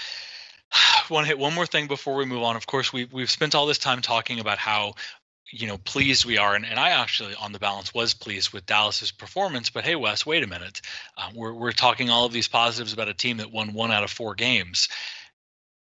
[1.09, 2.55] want to hit one more thing before we move on.
[2.55, 4.93] Of course, we we've spent all this time talking about how
[5.51, 8.65] you know pleased we are and, and i actually on the balance was pleased with
[8.65, 10.81] dallas's performance but hey wes wait a minute.
[11.17, 14.03] Um, we're, we're talking all of these positives about a team that won one out
[14.03, 14.89] of four games.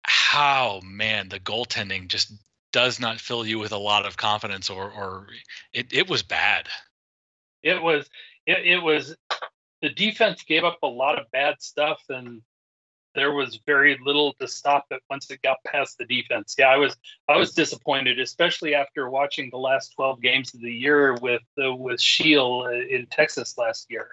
[0.02, 2.32] How man the goaltending just
[2.72, 5.26] does not fill you with a lot of confidence or or
[5.72, 6.68] it, it was bad.
[7.62, 8.08] It was
[8.46, 9.16] it, it was
[9.82, 12.42] the defense gave up a lot of bad stuff and
[13.16, 16.54] there was very little to stop it once it got past the defense.
[16.56, 16.96] Yeah, I was
[17.28, 21.74] I was disappointed, especially after watching the last 12 games of the year with uh,
[21.74, 24.08] with Scheel in Texas last year.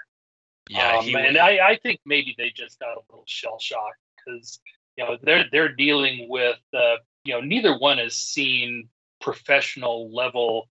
[0.69, 3.93] Yeah, um, and I, I think maybe they just got a little shell shock
[4.25, 4.59] because
[4.95, 8.89] you know they're they're dealing with uh, you know neither one has seen
[9.19, 10.69] professional level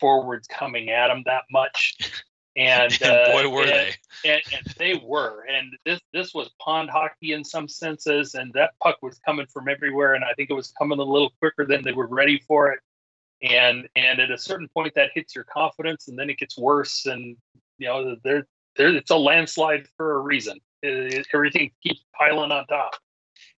[0.00, 1.96] forwards coming at them that much.
[2.56, 3.94] and uh, boy were and, they.
[4.24, 5.44] and, and, they were.
[5.44, 9.68] And this this was pond hockey in some senses and that puck was coming from
[9.68, 12.72] everywhere and i think it was coming a little quicker than they were ready for
[12.72, 12.80] it.
[13.42, 17.06] And and at a certain point that hits your confidence and then it gets worse
[17.06, 17.36] and
[17.78, 20.58] you know there there it's a landslide for a reason.
[20.82, 22.94] It, it, everything keeps piling on top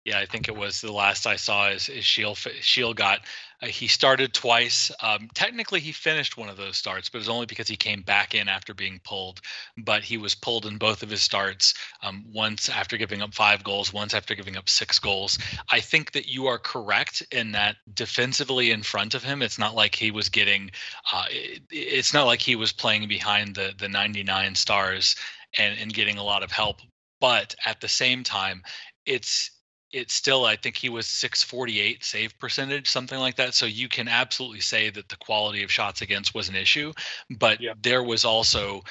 [0.07, 3.19] yeah, I think it was the last I saw is, is Scheel, Scheel got,
[3.61, 4.89] uh, he started twice.
[5.03, 8.03] Um, technically, he finished one of those starts, but it was only because he came
[8.03, 9.41] back in after being pulled.
[9.77, 13.65] But he was pulled in both of his starts, um, once after giving up five
[13.65, 15.37] goals, once after giving up six goals.
[15.73, 19.75] I think that you are correct in that defensively in front of him, it's not
[19.75, 20.71] like he was getting,
[21.11, 25.17] uh, it, it's not like he was playing behind the, the 99 stars
[25.57, 26.77] and, and getting a lot of help.
[27.19, 28.63] But at the same time,
[29.05, 29.51] it's
[29.93, 34.07] it's still i think he was 648 save percentage something like that so you can
[34.07, 36.91] absolutely say that the quality of shots against was an issue
[37.37, 37.73] but yeah.
[37.81, 38.81] there was also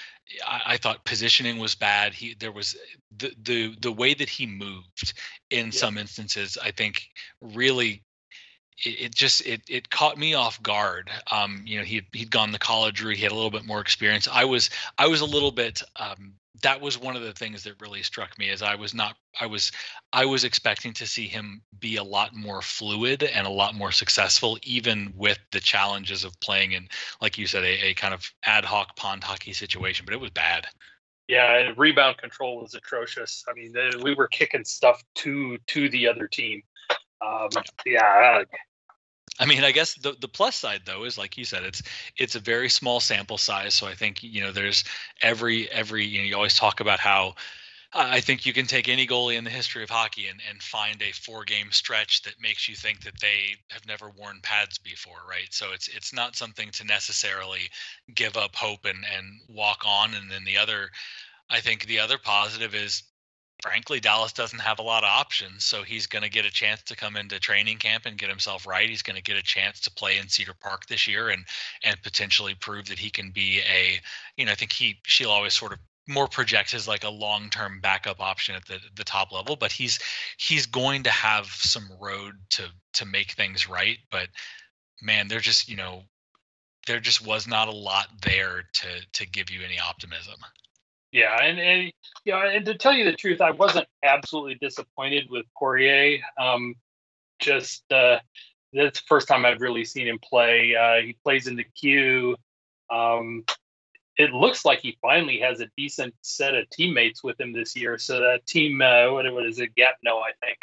[0.46, 2.76] I, I, thought positioning was bad he there was
[3.16, 5.12] the the the way that he moved
[5.50, 5.72] in yeah.
[5.72, 7.02] some instances i think
[7.40, 8.02] really
[8.84, 11.10] it, it, just it it caught me off guard.
[11.32, 13.16] Um, you know, he he'd gone the college route.
[13.16, 14.28] He had a little bit more experience.
[14.30, 17.80] I was I was a little bit um, that was one of the things that
[17.80, 19.72] really struck me is I was not I was
[20.12, 23.92] I was expecting to see him be a lot more fluid and a lot more
[23.92, 26.88] successful even with the challenges of playing in
[27.20, 30.30] like you said a, a kind of ad hoc pond hockey situation but it was
[30.30, 30.66] bad.
[31.28, 33.44] Yeah, and rebound control was atrocious.
[33.48, 36.62] I mean, we were kicking stuff to to the other team.
[37.20, 37.48] Um,
[37.84, 38.44] yeah,
[39.38, 41.82] I mean, I guess the the plus side though is like you said, it's
[42.16, 43.74] it's a very small sample size.
[43.74, 44.84] So I think you know there's
[45.22, 47.34] every every you know you always talk about how
[47.92, 51.00] I think you can take any goalie in the history of hockey and, and find
[51.02, 55.22] a four game stretch that makes you think that they have never worn pads before,
[55.28, 55.52] right?
[55.52, 57.70] So it's it's not something to necessarily
[58.14, 60.14] give up hope and and walk on.
[60.14, 60.90] And then the other,
[61.50, 63.02] I think the other positive is
[63.62, 65.64] frankly, Dallas doesn't have a lot of options.
[65.64, 68.66] So he's going to get a chance to come into training camp and get himself
[68.66, 68.88] right.
[68.88, 71.44] He's going to get a chance to play in Cedar Park this year and
[71.84, 74.00] and potentially prove that he can be a,
[74.36, 77.80] you know, I think he Scheel always sort of more projects as like a long-term
[77.80, 79.98] backup option at the the top level, but he's
[80.38, 83.98] he's going to have some road to to make things right.
[84.10, 84.28] But
[85.02, 86.02] man, there just you know
[86.86, 90.36] there just was not a lot there to to give you any optimism.
[91.12, 91.92] Yeah, and, and
[92.26, 96.20] know, and to tell you the truth, I wasn't absolutely disappointed with Poirier.
[96.38, 96.74] Um,
[97.38, 98.18] just uh,
[98.72, 100.74] that's the first time I've really seen him play.
[100.74, 102.36] Uh, he plays in the queue.
[102.90, 103.44] Um,
[104.16, 107.98] it looks like he finally has a decent set of teammates with him this year.
[107.98, 110.58] So that team, uh, what, what is it, Gatineau, I think.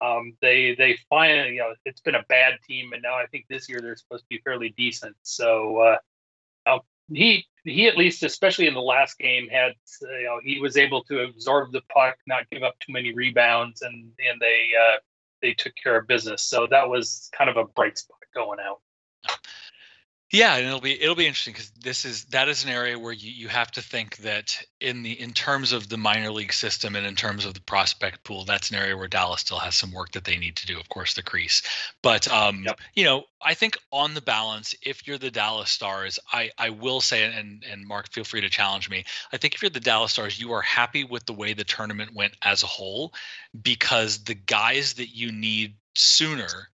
[0.00, 3.46] Um, they they finally, you know, it's been a bad team, and now I think
[3.48, 5.16] this year they're supposed to be fairly decent.
[5.22, 5.96] So uh,
[6.66, 6.78] uh,
[7.10, 11.02] he he at least, especially in the last game, had you know he was able
[11.04, 14.96] to absorb the puck, not give up too many rebounds, and and they uh,
[15.42, 16.42] they took care of business.
[16.42, 18.80] So that was kind of a bright spot going out.
[20.32, 23.12] Yeah, and it'll be it'll be interesting because this is that is an area where
[23.12, 26.96] you, you have to think that in the in terms of the minor league system
[26.96, 29.92] and in terms of the prospect pool, that's an area where Dallas still has some
[29.92, 30.80] work that they need to do.
[30.80, 31.62] Of course, the crease,
[32.02, 32.80] but um, yep.
[32.94, 37.00] you know, I think on the balance, if you're the Dallas Stars, I I will
[37.00, 39.04] say, and and Mark, feel free to challenge me.
[39.32, 42.10] I think if you're the Dallas Stars, you are happy with the way the tournament
[42.14, 43.14] went as a whole
[43.62, 46.68] because the guys that you need sooner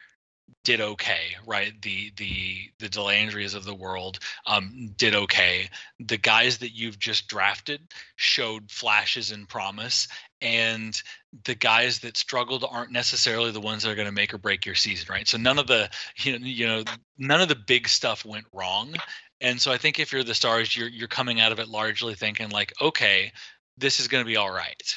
[0.65, 1.73] did okay, right?
[1.83, 5.69] The the the Dellandreas of the world um, did okay.
[5.99, 7.81] The guys that you've just drafted
[8.17, 10.09] showed flashes and promise,
[10.43, 11.01] and
[11.45, 14.67] the guys that struggled aren't necessarily the ones that are going to make or break
[14.67, 15.27] your season, right?
[15.27, 16.85] So none of the you know, you know
[17.17, 18.95] none of the big stuff went wrong,
[19.41, 22.15] and so I think if you're the Stars, you're you're coming out of it largely
[22.15, 23.33] thinking like, okay,
[23.77, 24.97] this is going to be all right.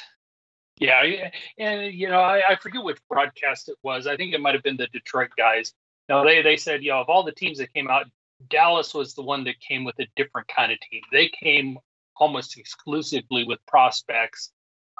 [0.76, 1.02] Yeah,
[1.58, 4.06] and you know, I, I, forget which broadcast it was.
[4.06, 5.74] I think it might have been the Detroit guys.
[6.08, 8.06] No, they they said, you know, of all the teams that came out,
[8.48, 11.02] Dallas was the one that came with a different kind of team.
[11.12, 11.78] They came
[12.16, 14.50] almost exclusively with prospects.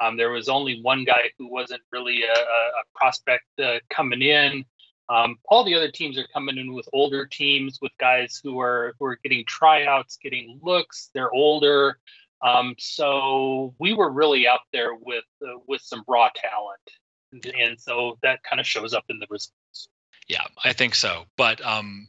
[0.00, 4.64] Um, there was only one guy who wasn't really a, a prospect uh, coming in.
[5.08, 8.94] Um, all the other teams are coming in with older teams, with guys who are
[8.98, 11.10] who are getting tryouts, getting looks.
[11.12, 11.98] They're older.
[12.42, 18.18] Um, so we were really out there with uh, with some raw talent, and so
[18.22, 19.88] that kind of shows up in the results.
[20.28, 21.24] Yeah, I think so.
[21.36, 22.08] But um,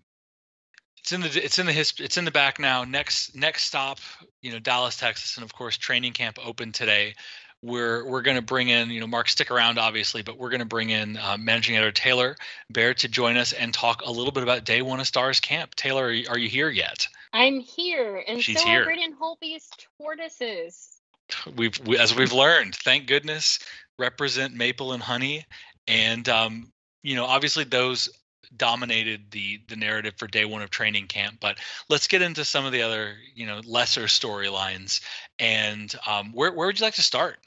[0.97, 2.83] it's in the it's in the history it's in the back now.
[2.83, 3.99] Next next stop,
[4.41, 7.13] you know, Dallas, Texas, and of course training camp open today.
[7.61, 10.61] We're we're going to bring in you know Mark stick around obviously, but we're going
[10.61, 12.35] to bring in uh, managing editor Taylor
[12.71, 15.75] Baird to join us and talk a little bit about day one of Stars Camp.
[15.75, 17.07] Taylor, are you, are you here yet?
[17.33, 18.95] I'm here, and She's so here.
[19.19, 19.67] Holtby's
[19.99, 21.01] tortoises.
[21.55, 23.59] We've we, as we've learned, thank goodness,
[23.97, 25.45] represent maple and honey,
[25.87, 28.09] and um, you know, obviously those
[28.55, 31.37] dominated the the narrative for day one of training camp.
[31.39, 31.57] But
[31.89, 35.01] let's get into some of the other you know lesser storylines.
[35.39, 37.37] And um, where where would you like to start?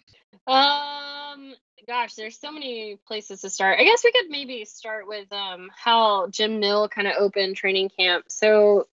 [0.46, 1.54] Um,
[1.86, 3.78] gosh, there's so many places to start.
[3.78, 7.90] I guess we could maybe start with um how Jim Nill kind of opened training
[7.96, 8.26] camp.
[8.28, 8.88] So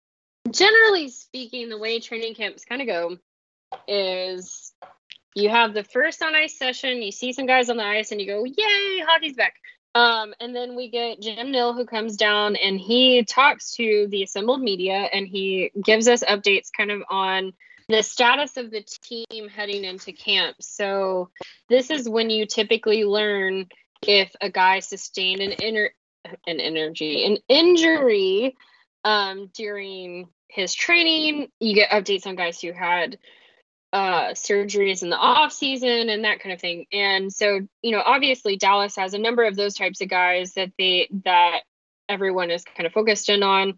[0.52, 3.16] generally speaking, the way training camps kind of go
[3.86, 4.72] is
[5.34, 8.20] you have the first on ice session, you see some guys on the ice, and
[8.20, 9.54] you go, Yay, hockey's back.
[9.94, 14.22] Um, and then we get Jim Nill who comes down and he talks to the
[14.22, 17.52] assembled media and he gives us updates kind of on
[17.88, 20.56] the status of the team heading into camp.
[20.60, 21.30] So
[21.68, 23.66] this is when you typically learn
[24.06, 25.90] if a guy sustained an inner
[26.46, 28.54] an energy an injury
[29.08, 31.48] um, during his training.
[31.60, 33.18] You get updates on guys who had
[33.90, 36.84] uh, surgeries in the off season and that kind of thing.
[36.92, 40.72] And so, you know, obviously Dallas has a number of those types of guys that
[40.76, 41.60] they that
[42.06, 43.76] everyone is kind of focused in on.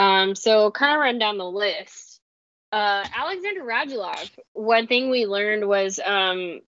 [0.00, 2.20] Um, so kind of run down the list.
[2.72, 4.30] Uh, Alexander Radulov.
[4.52, 6.60] One thing we learned was um,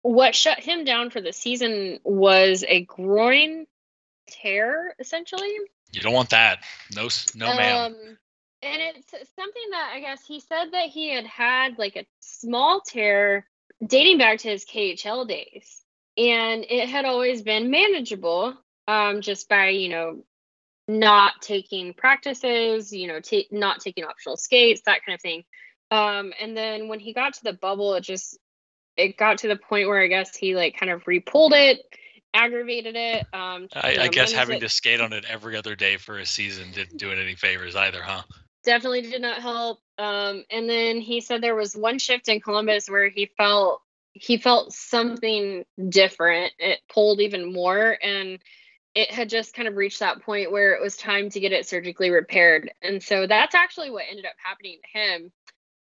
[0.00, 3.66] what shut him down for the season was a groin
[4.28, 5.52] tear, essentially.
[5.92, 6.58] You don't want that.
[6.94, 7.92] No, no, ma'am.
[7.92, 8.18] Um,
[8.62, 12.80] and it's something that I guess he said that he had had like a small
[12.80, 13.46] tear
[13.84, 15.82] dating back to his KHL days,
[16.16, 18.54] and it had always been manageable,
[18.86, 20.24] um, just by you know
[20.88, 25.44] not taking practices, you know, t- not taking optional skates, that kind of thing.
[25.90, 28.38] Um, and then when he got to the bubble, it just
[28.96, 31.80] it got to the point where I guess he like kind of repulled it,
[32.44, 33.26] aggravated it.
[33.32, 36.26] Um, I, I guess having it, to skate on it every other day for a
[36.26, 38.22] season didn't do it any favors either, huh?
[38.68, 39.80] definitely did not help.
[39.96, 43.80] Um, and then he said there was one shift in Columbus where he felt
[44.12, 46.52] he felt something different.
[46.58, 48.38] It pulled even more, and
[48.94, 51.66] it had just kind of reached that point where it was time to get it
[51.66, 52.70] surgically repaired.
[52.82, 55.32] And so that's actually what ended up happening to him.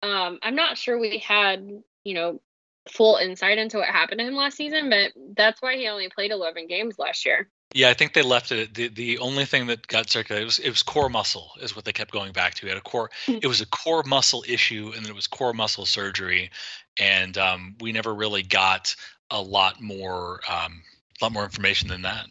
[0.03, 1.69] Um, I'm not sure we had,
[2.05, 2.41] you know,
[2.91, 6.31] full insight into what happened to him last season, but that's why he only played
[6.31, 7.49] 11 games last year.
[7.75, 8.75] Yeah, I think they left it.
[8.75, 11.93] The the only thing that got circulated was it was core muscle is what they
[11.93, 12.67] kept going back to.
[12.67, 13.11] It had a core.
[13.25, 13.39] Hmm.
[13.41, 16.51] it was a core muscle issue, and then it was core muscle surgery,
[16.99, 18.95] and um, we never really got
[19.31, 20.83] a lot more um,
[21.21, 22.27] a lot more information than that.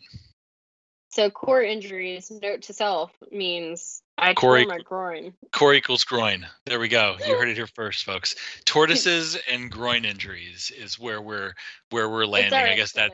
[1.09, 5.33] So core injuries, note to self, means I Core tore my groin.
[5.51, 6.45] Core equals groin.
[6.65, 7.17] There we go.
[7.25, 8.35] You heard it here first, folks.
[8.65, 11.53] Tortoises and groin injuries is where we're
[11.89, 12.59] where we're landing.
[12.59, 13.11] I guess that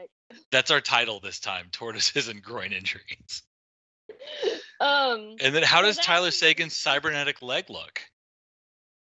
[0.52, 1.68] that's our title this time.
[1.72, 3.44] Tortoises and groin injuries.
[4.80, 5.38] Um.
[5.42, 8.00] And then how So does Tyler Seguin's cybernetic leg look?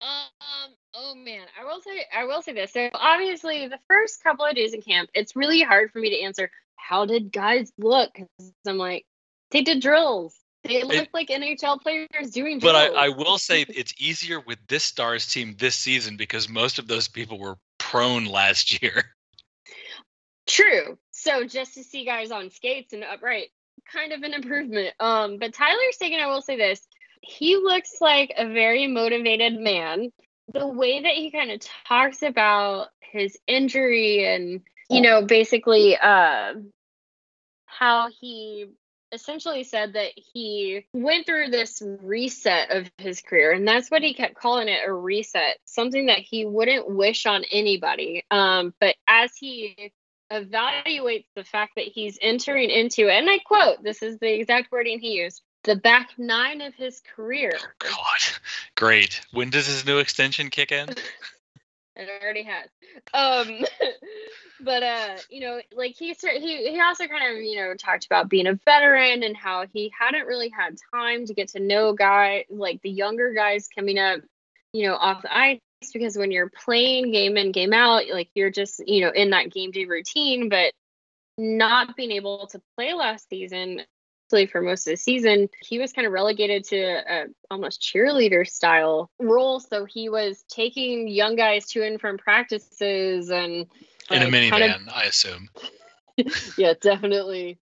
[0.01, 0.75] Um.
[0.95, 2.73] Oh man, I will say I will say this.
[2.73, 6.21] So obviously, the first couple of days in camp, it's really hard for me to
[6.23, 6.51] answer.
[6.77, 8.15] How did guys look?
[8.15, 9.05] 'Cause I'm like,
[9.51, 10.35] they did drills.
[10.65, 12.77] They look like NHL players doing But.
[12.77, 16.87] I, I will say it's easier with this Stars team this season because most of
[16.87, 19.15] those people were prone last year.
[20.47, 20.99] True.
[21.11, 23.49] So just to see guys on skates and upright,
[23.93, 24.95] kind of an improvement.
[25.01, 26.87] Um, but Tyler Seguin, I will say this:
[27.23, 30.11] he looks like a very motivated man.
[30.53, 36.55] The way that he kind of talks about his injury and you know basically uh,
[37.67, 38.67] how he
[39.13, 44.15] essentially said that he went through this reset of his career and that's what he
[44.15, 49.33] kept calling it a reset something that he wouldn't wish on anybody um, but as
[49.37, 49.93] he
[50.33, 55.01] evaluates the fact that he's entering into and i quote this is the exact wording
[55.01, 58.21] he used the back nine of his career God,
[58.77, 59.21] great.
[59.33, 60.89] When does his new extension kick in?
[61.97, 62.69] It already has.
[63.13, 63.65] Um,
[64.61, 68.29] but uh, you know, like he he he also kind of you know talked about
[68.29, 72.45] being a veteran and how he hadn't really had time to get to know guy
[72.49, 74.21] like the younger guys coming up,
[74.73, 75.61] you know, off the ice
[75.93, 79.51] because when you're playing game in game out, like you're just you know in that
[79.51, 80.73] game day routine, but
[81.37, 83.83] not being able to play last season
[84.47, 89.11] for most of the season, he was kind of relegated to a almost cheerleader style
[89.19, 89.61] role.
[89.61, 93.67] So he was taking young guys to and from practices and
[94.11, 95.49] In a like, kind minivan, of- I assume.
[96.59, 97.59] yeah, definitely.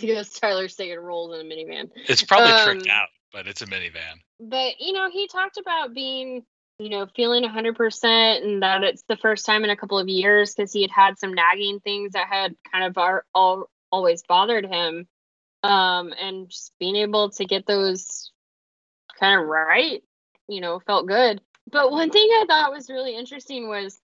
[0.00, 1.90] Because Tyler Seguin rolls in a minivan.
[2.08, 4.20] It's probably tricked Um, out, but it's a minivan.
[4.40, 6.44] But you know, he talked about being,
[6.78, 10.54] you know, feeling 100% and that it's the first time in a couple of years
[10.54, 14.64] because he had had some nagging things that had kind of are, all, always bothered
[14.66, 15.06] him.
[15.62, 18.32] Um, and just being able to get those
[19.18, 20.02] kind of right,
[20.48, 21.40] you know, felt good.
[21.70, 24.00] But one thing I thought was really interesting was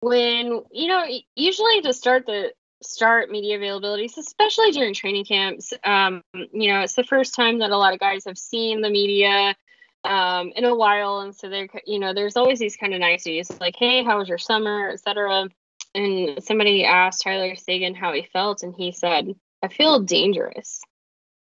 [0.00, 1.04] when, you know,
[1.34, 2.52] usually to start the
[2.82, 5.72] start media availabilities, especially during training camps.
[5.84, 8.90] Um, you know, it's the first time that a lot of guys have seen the
[8.90, 9.56] media
[10.04, 13.50] um, in a while, and so they're, you know, there's always these kind of niceties
[13.60, 15.48] like, "Hey, how was your summer?" etc.
[15.94, 20.80] And somebody asked Tyler Seguin how he felt, and he said, "I feel dangerous,"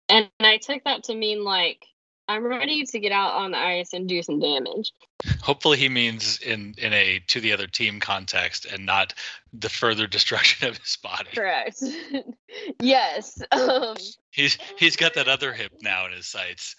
[0.07, 1.85] and I took that to mean like.
[2.29, 4.91] I'm ready to get out on the ice and do some damage.
[5.41, 9.15] Hopefully, he means in in a to the other team context and not
[9.51, 11.29] the further destruction of his body.
[11.33, 11.83] Correct.
[12.79, 13.41] yes.
[13.51, 13.97] Um,
[14.29, 16.75] He's he's got that other hip now in his sights.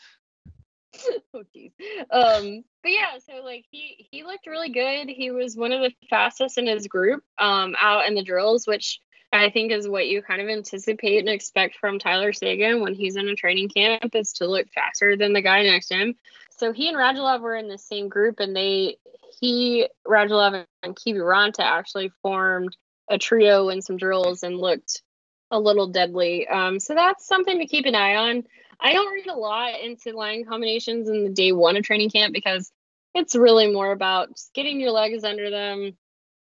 [1.34, 1.72] oh geez.
[2.12, 5.08] Um, but yeah, so like he he looked really good.
[5.08, 9.00] He was one of the fastest in his group um out in the drills, which
[9.32, 13.16] I think is what you kind of anticipate and expect from Tyler Seguin when he's
[13.16, 16.14] in a training camp is to look faster than the guy next to him.
[16.58, 18.96] So he and Radulov were in the same group and they
[19.40, 22.76] he Radulov and Kiviranta actually formed
[23.08, 25.02] a trio in some drills and looked
[25.50, 26.46] a little deadly.
[26.46, 28.44] Um, so that's something to keep an eye on.
[28.80, 32.32] I don't read a lot into line combinations in the day one of training camp
[32.32, 32.70] because
[33.14, 35.96] it's really more about just getting your legs under them.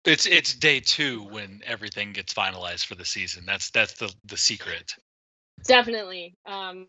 [0.05, 3.45] It's it's day two when everything gets finalized for the season.
[3.45, 4.95] That's that's the the secret.
[5.63, 6.35] Definitely.
[6.45, 6.87] Um,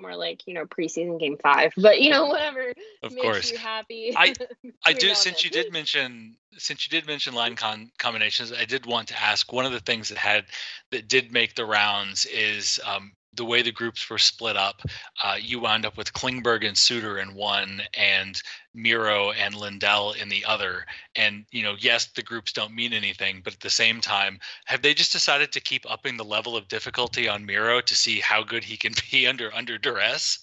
[0.00, 2.72] more like you know preseason game five, but you know whatever
[3.02, 3.50] Of makes course.
[3.52, 4.12] you happy.
[4.16, 4.34] I-
[4.86, 8.86] I do since you did mention since you did mention line con- combinations, I did
[8.86, 10.44] want to ask one of the things that had
[10.90, 14.82] that did make the rounds is um, the way the groups were split up.
[15.22, 18.40] Uh, you wound up with Klingberg and Suter in one, and
[18.74, 20.86] Miro and Lindell in the other.
[21.14, 24.82] And you know, yes, the groups don't mean anything, but at the same time, have
[24.82, 28.42] they just decided to keep upping the level of difficulty on Miro to see how
[28.42, 30.38] good he can be under under duress?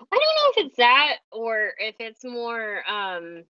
[0.00, 0.20] I don't
[0.56, 3.44] know if it's that or if it's more um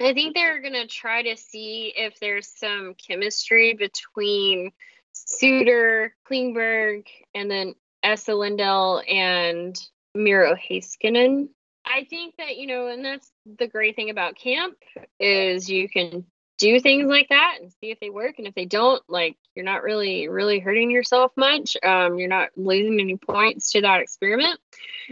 [0.00, 4.72] I think they're gonna try to see if there's some chemistry between
[5.12, 9.76] Suter, Klingberg, and then Esa Lindell and
[10.14, 11.48] Miro Heiskanen.
[11.84, 14.76] I think that, you know, and that's the great thing about camp
[15.18, 16.24] is you can
[16.58, 18.34] do things like that and see if they work.
[18.38, 21.76] And if they don't, like you're not really, really hurting yourself much.
[21.82, 24.60] Um, you're not losing any points to that experiment.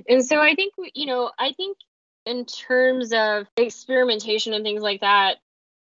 [0.09, 1.79] And so I think, you know, I think
[2.27, 5.39] in terms of experimentation and things like that,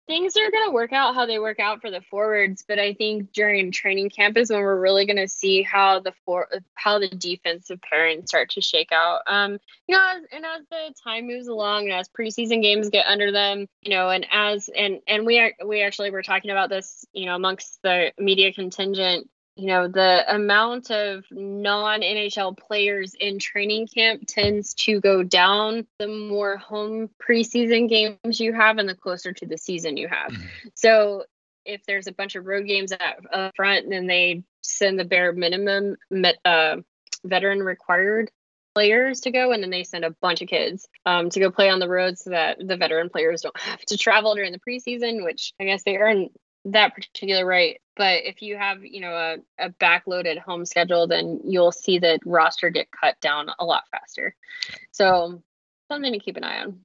[0.08, 2.94] things are going to work out how they work out for the forwards but i
[2.94, 7.00] think during training camp is when we're really going to see how the for how
[7.00, 9.22] the defensive pairings start to shake out.
[9.28, 13.06] Um you know as, and as the time moves along and as preseason games get
[13.06, 16.70] under them you know and as and and we are we actually were talking about
[16.70, 23.14] this you know amongst the media contingent you know the amount of non NHL players
[23.14, 28.90] in training camp tends to go down the more home preseason games you have and
[28.90, 30.32] the closer to the season you have.
[30.32, 30.68] Mm-hmm.
[30.76, 31.24] So
[31.66, 35.96] if there's a bunch of road games up front, then they send the bare minimum
[36.44, 36.78] uh,
[37.24, 38.32] veteran required
[38.76, 41.70] players to go and then they send a bunch of kids um, to go play
[41.70, 45.24] on the road so that the veteran players don't have to travel during the preseason
[45.24, 46.30] which i guess they earn
[46.66, 47.80] that particular right.
[47.96, 52.20] But if you have, you know, a, a backloaded home schedule, then you'll see the
[52.26, 54.36] roster get cut down a lot faster.
[54.92, 55.42] So
[55.90, 56.80] something to keep an eye on.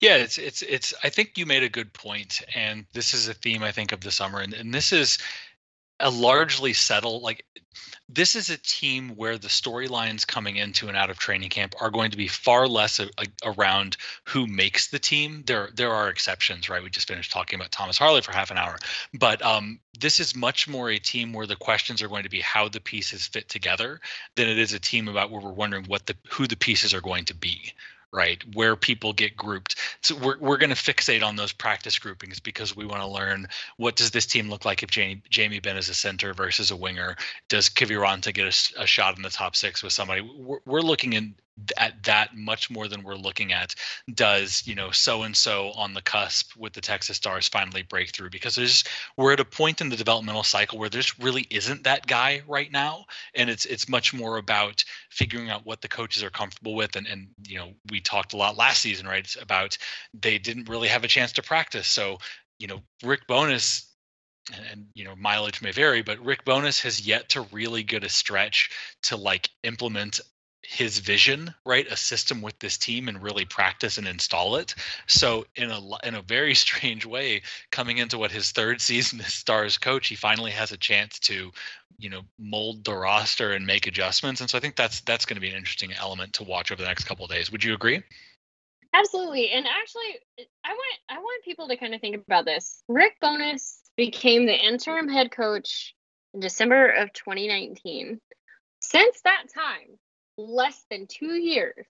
[0.00, 3.34] Yeah, it's it's it's I think you made a good point and this is a
[3.34, 5.18] theme I think of the summer and, and this is
[6.00, 7.44] a largely settled like
[8.08, 11.90] this is a team where the storylines coming into and out of training camp are
[11.90, 15.42] going to be far less a, a, around who makes the team.
[15.44, 16.82] There, there are exceptions, right?
[16.82, 18.78] We just finished talking about Thomas Harley for half an hour,
[19.12, 22.40] but um, this is much more a team where the questions are going to be
[22.40, 24.00] how the pieces fit together
[24.36, 27.00] than it is a team about where we're wondering what the who the pieces are
[27.00, 27.72] going to be,
[28.12, 28.42] right?
[28.54, 29.76] Where people get grouped.
[30.00, 33.46] So we're, we're going to fixate on those practice groupings because we want to learn
[33.76, 36.76] what does this team look like if Jamie, Jamie Benn is a center versus a
[36.76, 37.16] winger?
[37.48, 40.20] Does Kiviranta get a, a, shot in the top six with somebody?
[40.20, 41.34] We're, we're looking in
[41.76, 43.74] at that much more than we're looking at
[44.14, 48.14] does you know so and so on the cusp with the texas stars finally break
[48.14, 48.84] through because there's
[49.16, 52.70] we're at a point in the developmental cycle where there's really isn't that guy right
[52.70, 53.06] now.
[53.34, 56.96] And it's it's much more about figuring out what the coaches are comfortable with.
[56.96, 59.76] And and you know we talked a lot last season right about
[60.14, 61.86] they didn't really have a chance to practice.
[61.86, 62.18] So
[62.58, 63.92] you know rick bowness
[64.70, 68.08] and, you know mileage may vary but rick bowness has yet to really get a
[68.08, 68.70] stretch
[69.02, 70.20] to like implement
[70.68, 71.86] his vision, right?
[71.90, 74.74] A system with this team and really practice and install it.
[75.06, 79.32] So in a in a very strange way, coming into what his third season as
[79.32, 81.52] Stars coach, he finally has a chance to,
[81.98, 84.40] you know, mold the roster and make adjustments.
[84.40, 86.82] And so I think that's that's going to be an interesting element to watch over
[86.82, 87.52] the next couple of days.
[87.52, 88.02] Would you agree?
[88.92, 89.50] Absolutely.
[89.50, 92.82] And actually, I want I want people to kind of think about this.
[92.88, 95.94] Rick Bowness became the interim head coach
[96.34, 98.20] in December of 2019.
[98.80, 99.98] Since that time,
[100.38, 101.86] less than two years,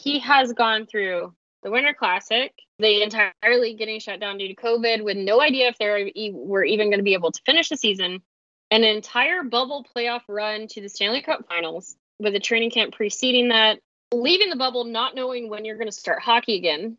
[0.00, 4.54] he has gone through the Winter Classic, the entire league getting shut down due to
[4.54, 7.76] COVID, with no idea if they were even going to be able to finish the
[7.76, 8.20] season,
[8.70, 13.48] an entire bubble playoff run to the Stanley Cup Finals, with a training camp preceding
[13.48, 13.78] that,
[14.12, 16.96] leaving the bubble not knowing when you're going to start hockey again,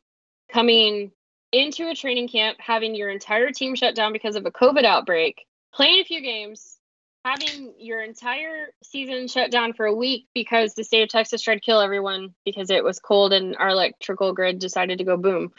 [0.51, 1.11] coming
[1.51, 5.45] into a training camp, having your entire team shut down because of a COVID outbreak,
[5.73, 6.77] playing a few games,
[7.25, 11.55] having your entire season shut down for a week because the state of Texas tried
[11.55, 15.51] to kill everyone because it was cold and our electrical grid decided to go boom.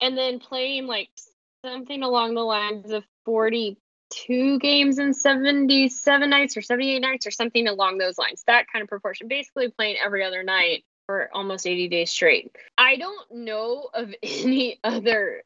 [0.00, 1.08] And then playing like
[1.64, 7.66] something along the lines of 42 games in 77 nights or 78 nights or something
[7.66, 8.44] along those lines.
[8.46, 9.28] That kind of proportion.
[9.28, 12.54] Basically playing every other night for almost 80 days straight.
[12.76, 15.42] I don't know of any other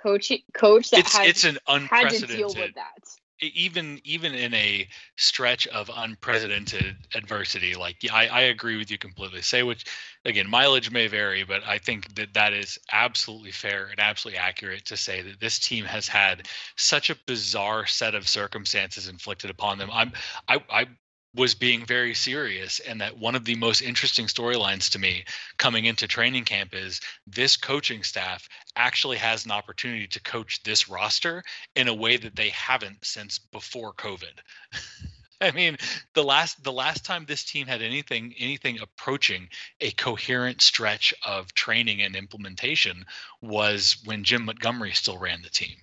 [0.00, 4.34] coach coach that it's, has it's an unprecedented had to deal with that even even
[4.34, 9.42] in a stretch of unprecedented adversity like I, I agree with you completely.
[9.42, 9.84] Say which
[10.24, 14.84] again mileage may vary but i think that that is absolutely fair and absolutely accurate
[14.86, 19.78] to say that this team has had such a bizarre set of circumstances inflicted upon
[19.78, 19.90] them.
[19.92, 20.12] I'm
[20.48, 20.86] i, I
[21.34, 25.24] was being very serious and that one of the most interesting storylines to me
[25.58, 30.88] coming into training camp is this coaching staff actually has an opportunity to coach this
[30.88, 31.42] roster
[31.76, 34.40] in a way that they haven't since before covid
[35.40, 35.76] I mean,
[36.14, 39.48] the last the last time this team had anything anything approaching
[39.80, 43.04] a coherent stretch of training and implementation
[43.40, 45.76] was when Jim Montgomery still ran the team.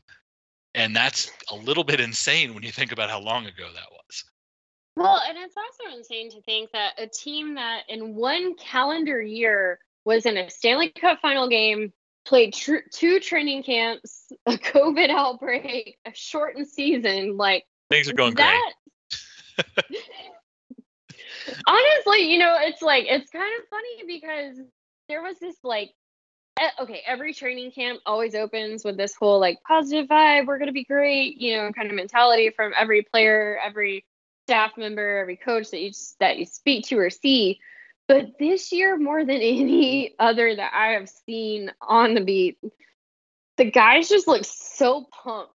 [0.73, 4.25] And that's a little bit insane when you think about how long ago that was.
[4.97, 9.79] Well, and it's also insane to think that a team that in one calendar year
[10.05, 11.91] was in a Stanley Cup final game,
[12.25, 18.35] played tr- two training camps, a COVID outbreak, a shortened season, like things are going
[18.35, 18.73] that,
[19.57, 20.01] great.
[21.67, 24.59] honestly, you know, it's like it's kind of funny because
[25.09, 25.91] there was this like
[26.79, 30.73] okay, every training camp always opens with this whole like positive vibe, we're going to
[30.73, 34.05] be great, you know, kind of mentality from every player, every
[34.47, 37.59] staff member, every coach that you that you speak to or see.
[38.07, 42.57] But this year, more than any other that I have seen on the beat,
[43.57, 45.53] The guys just look so pumped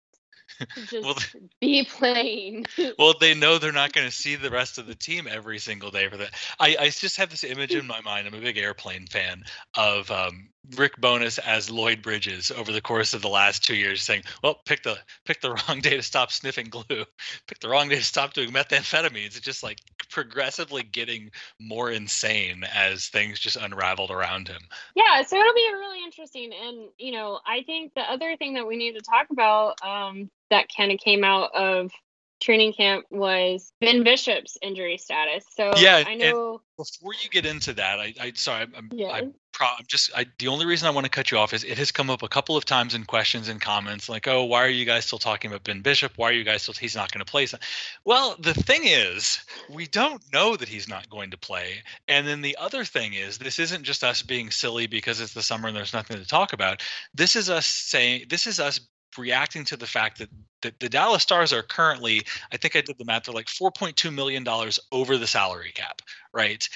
[0.76, 1.16] to just Well,
[1.62, 2.66] be playing.
[3.00, 5.92] well, they know they're not going to see the rest of the team every single
[5.92, 6.34] day for that.
[6.60, 8.28] I, I just have this image in my mind.
[8.28, 9.44] I'm a big airplane fan
[9.76, 14.02] of um, Rick Bowness as Lloyd Bridges over the course of the last two years,
[14.02, 17.06] saying, "Well, pick the pick the wrong day to stop sniffing glue,
[17.48, 22.64] pick the wrong day to stop doing methamphetamines." It's just like progressively getting more insane
[22.74, 24.62] as things just unraveled around him.
[24.96, 26.52] yeah, so it'll be really interesting.
[26.54, 30.30] And you know, I think the other thing that we need to talk about um,
[30.50, 31.92] that kind of came out of
[32.40, 35.46] training camp was Ben Bishop's injury status.
[35.56, 36.62] So Yeah, I know.
[36.78, 39.10] Before you get into that, I, I sorry, I'm, Yeah.
[39.10, 41.64] I'm pro- I'm just I, the only reason I want to cut you off is
[41.64, 44.64] it has come up a couple of times in questions and comments like, oh, why
[44.64, 46.14] are you guys still talking about Ben Bishop?
[46.16, 46.76] Why are you guys still?
[46.80, 47.48] He's not going to play.
[47.48, 47.58] So-
[48.06, 49.40] Well, the thing is,
[49.70, 51.82] we don't know that he's not going to play.
[52.08, 55.42] And then the other thing is, this isn't just us being silly because it's the
[55.42, 56.84] summer and there's nothing to talk about.
[57.14, 58.80] This is us saying, this is us
[59.18, 60.30] reacting to the fact that,
[60.62, 64.14] that the Dallas Stars are currently, I think I did the math, they're like $4.2
[64.14, 64.46] million
[64.92, 66.68] over the salary cap, right?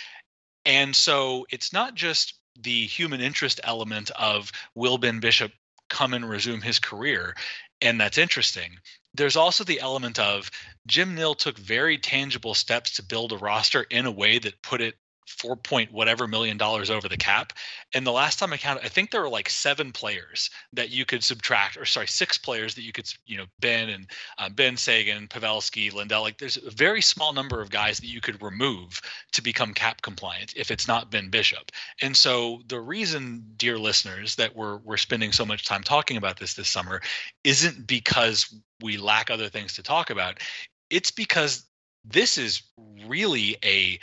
[0.66, 5.52] And so it's not just the human interest element of will Ben Bishop
[5.90, 7.36] come and resume his career,
[7.82, 8.78] and that's interesting.
[9.14, 10.50] There's also the element of
[10.88, 14.82] Jim Nill took very tangible steps to build a roster in a way that put
[14.82, 14.96] it
[15.32, 17.54] four point whatever million dollars over the cap.
[17.94, 21.06] And the last time I counted, I think there were like seven players that you
[21.06, 24.08] could subtract, or sorry, six players that you could, you know, Ben and
[24.38, 26.22] uh, Ben Seguin, Pavelski, Lindell.
[26.22, 29.02] Like there's a very small number of guys that you could remove
[29.32, 31.72] to become cap compliant if it's not Ben Bishop.
[32.02, 36.40] And so the reason, dear listeners, that we're we're spending so much time talking about
[36.40, 37.02] this this summer
[37.44, 40.40] isn't because we lack other things to talk about.
[40.90, 41.66] It's because
[42.04, 42.64] this is
[43.08, 44.00] really a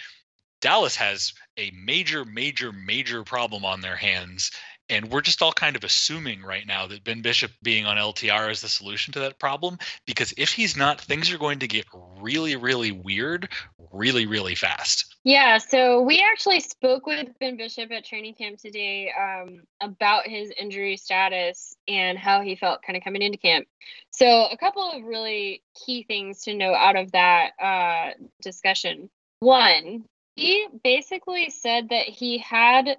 [0.60, 4.50] Dallas has a major, major, major problem on their hands.
[4.90, 8.50] And we're just all kind of assuming right now that Ben Bishop being on LTR
[8.50, 9.78] is the solution to that problem.
[10.06, 11.84] Because if he's not, things are going to get
[12.20, 13.50] really, really weird,
[13.92, 15.14] really, really fast.
[15.24, 20.50] Yeah, so we actually spoke with Ben Bishop at training camp today um, about his
[20.58, 23.66] injury status and how he felt kind of coming into camp.
[24.10, 29.10] So, a couple of really key things to know out of that uh, discussion.
[29.40, 30.04] One,
[30.38, 32.96] he basically said that he had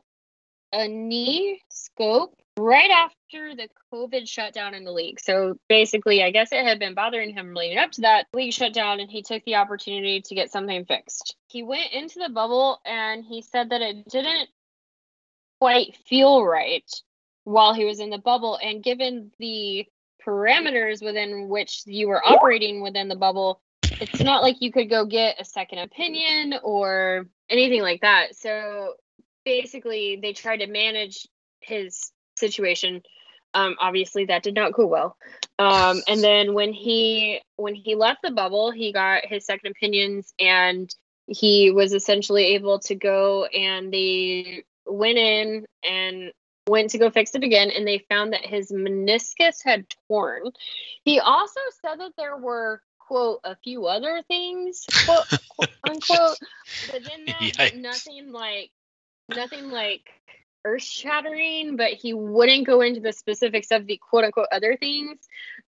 [0.73, 5.21] a knee scope right after the COVID shutdown in the league.
[5.21, 8.99] So basically, I guess it had been bothering him leading up to that league shutdown,
[8.99, 11.37] and he took the opportunity to get something fixed.
[11.47, 14.49] He went into the bubble and he said that it didn't
[15.61, 16.91] quite feel right
[17.45, 18.59] while he was in the bubble.
[18.61, 19.87] And given the
[20.27, 23.61] parameters within which you were operating within the bubble,
[24.00, 28.36] it's not like you could go get a second opinion or anything like that.
[28.36, 28.93] So
[29.45, 31.28] basically, they tried to manage
[31.62, 33.02] his situation.
[33.54, 35.18] Um, obviously, that did not go well.
[35.58, 40.34] Um, and then when he when he left the bubble, he got his second opinions,
[40.39, 40.93] and
[41.28, 46.32] he was essentially able to go and they went in and
[46.68, 50.43] went to go fix it again, and they found that his meniscus had torn.
[51.04, 56.38] He also said that there were quote a few other things quote, quote unquote
[56.91, 57.76] that but Yikes.
[57.76, 58.70] nothing like
[59.28, 60.07] nothing like
[60.64, 65.18] earth shattering but he wouldn't go into the specifics of the quote unquote other things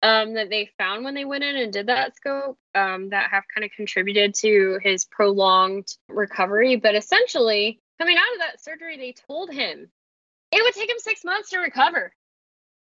[0.02, 3.44] um, that they found when they went in and did that scope um, that have
[3.54, 9.14] kind of contributed to his prolonged recovery but essentially coming out of that surgery they
[9.28, 9.88] told him
[10.50, 12.12] it would take him six months to recover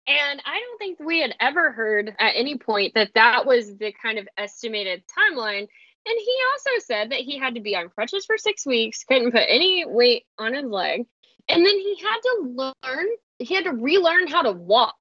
[0.08, 3.93] and I don't think we had ever heard at any point that that was the
[4.02, 5.68] kind of estimated timeline.
[6.04, 9.32] And he also said that he had to be on crutches for six weeks, couldn't
[9.32, 11.06] put any weight on his leg.
[11.47, 13.06] And then he had to learn,
[13.38, 14.95] he had to relearn how to walk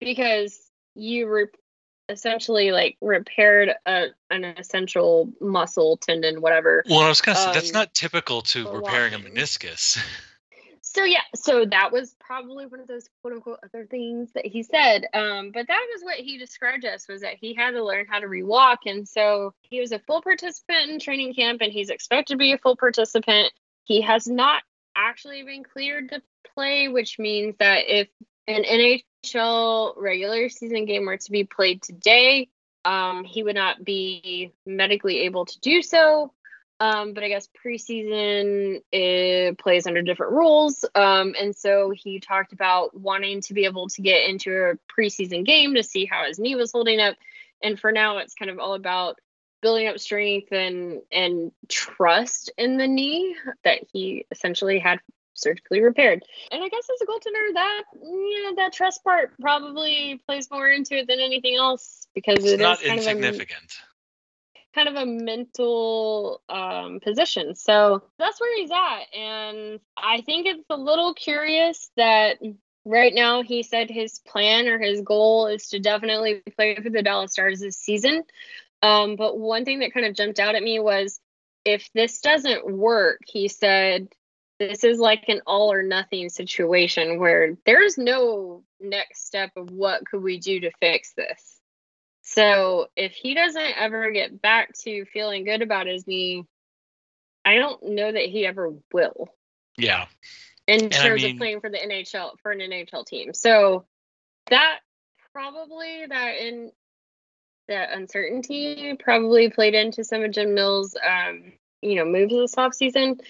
[0.00, 0.58] because
[0.94, 1.46] you re-
[2.08, 6.84] essentially like repaired a, an essential muscle, tendon, whatever.
[6.88, 9.98] Well, I was going to say, that's Um, not typical to repairing a meniscus.
[10.94, 14.62] So yeah, so that was probably one of those quote unquote other things that he
[14.62, 15.06] said.
[15.14, 18.20] Um, but that was what he described us was that he had to learn how
[18.20, 22.34] to rewalk, and so he was a full participant in training camp, and he's expected
[22.34, 23.50] to be a full participant.
[23.84, 24.62] He has not
[24.94, 26.20] actually been cleared to
[26.54, 28.08] play, which means that if
[28.46, 32.48] an NHL regular season game were to be played today,
[32.84, 36.34] um, he would not be medically able to do so.
[36.82, 40.84] Um, but I guess preseason it plays under different rules.
[40.96, 45.46] Um, and so he talked about wanting to be able to get into a preseason
[45.46, 47.14] game to see how his knee was holding up.
[47.62, 49.20] And for now, it's kind of all about
[49.60, 54.98] building up strength and and trust in the knee that he essentially had
[55.34, 56.24] surgically repaired.
[56.50, 60.68] And I guess as a goaltender, that you know that trust part probably plays more
[60.68, 63.62] into it than anything else because it's it not is kind insignificant.
[63.62, 63.91] Of a,
[64.74, 67.54] kind of a mental um, position.
[67.54, 72.38] So that's where he's at, and I think it's a little curious that
[72.84, 77.02] right now he said his plan or his goal is to definitely play for the
[77.02, 78.24] Dallas Stars this season.
[78.82, 81.20] Um, but one thing that kind of jumped out at me was
[81.64, 84.08] if this doesn't work, he said
[84.58, 90.06] this is like an all or nothing situation where there's no next step of what
[90.06, 91.60] could we do to fix this.
[92.32, 96.46] So if he doesn't ever get back to feeling good about his knee,
[97.44, 99.28] I don't know that he ever will.
[99.76, 100.06] Yeah.
[100.66, 103.34] In And I terms mean- of playing for the NHL for an NHL team.
[103.34, 103.84] So
[104.48, 104.78] that
[105.32, 106.72] probably that in
[107.68, 111.52] that uncertainty probably played into some of Jim Nill's um,
[111.82, 113.20] you know, moves this offseason.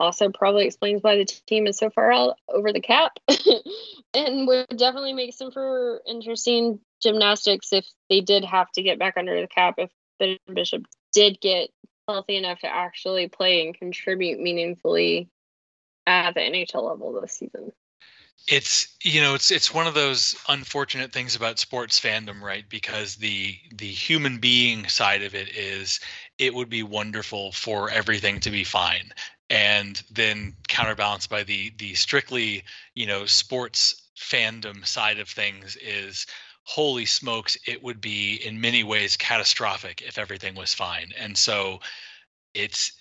[0.00, 3.12] Also probably explains why the team is so far out over the cap.
[4.14, 9.14] and would definitely make some for interesting gymnastics if they did have to get back
[9.16, 11.70] under the cap if Ben Bishop did get
[12.08, 15.28] healthy enough to actually play and contribute meaningfully
[16.06, 17.72] at the NHL level this season.
[18.48, 23.16] it's you know it's it's one of those unfortunate things about sports fandom right because
[23.16, 26.00] the the human being side of it is
[26.38, 29.12] it would be wonderful for everything to be fine
[29.50, 36.26] and then counterbalanced by the the strictly you know sports fandom side of things is
[36.64, 41.12] holy smokes it would be in many ways catastrophic if everything was fine.
[41.18, 41.80] And so
[42.54, 42.92] it's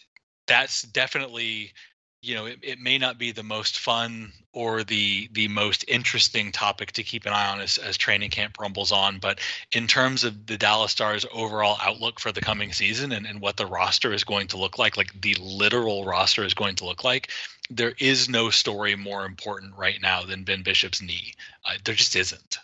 [0.47, 1.73] that's definitely
[2.21, 6.51] you know it, it may not be the most fun or the the most interesting
[6.51, 9.39] topic to keep an eye on as, as training camp rumbles on but
[9.73, 13.57] in terms of the dallas stars overall outlook for the coming season and, and what
[13.57, 17.03] the roster is going to look like like the literal roster is going to look
[17.03, 17.29] like
[17.69, 21.33] there is no story more important right now than ben bishop's knee.
[21.65, 22.57] Uh, there just isn't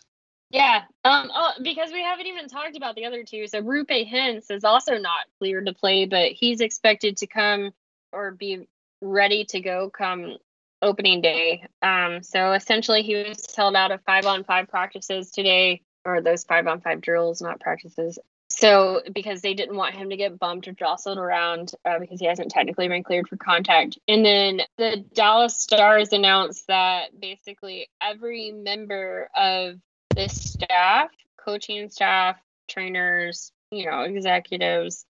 [0.52, 3.48] Yeah, um, oh, because we haven't even talked about the other two.
[3.48, 7.72] So Roope Hintz is also not cleared to play, but he's expected to come
[8.12, 8.68] or be
[9.02, 10.38] ready to go come
[10.82, 11.68] opening day.
[11.84, 16.44] Um, so essentially, he was held out of five on five practices today, or those
[16.46, 18.18] five on five drills, not practices.
[18.52, 22.26] So because they didn't want him to get bumped or jostled around uh, because he
[22.26, 24.00] hasn't technically been cleared for contact.
[24.08, 29.76] And then the Dallas Stars announced that basically every member of
[30.20, 35.06] the staff, coaching staff, trainers, you know, executives,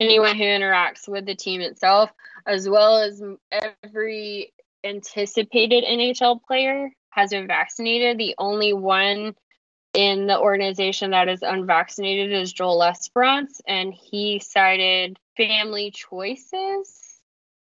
[0.00, 2.10] anyone who interacts with the team itself,
[2.46, 3.22] as well as
[3.84, 8.18] every anticipated NHL player has been vaccinated.
[8.18, 9.34] The only one
[9.94, 17.20] in the organization that is unvaccinated is Joel L'Esperance, and he cited family choices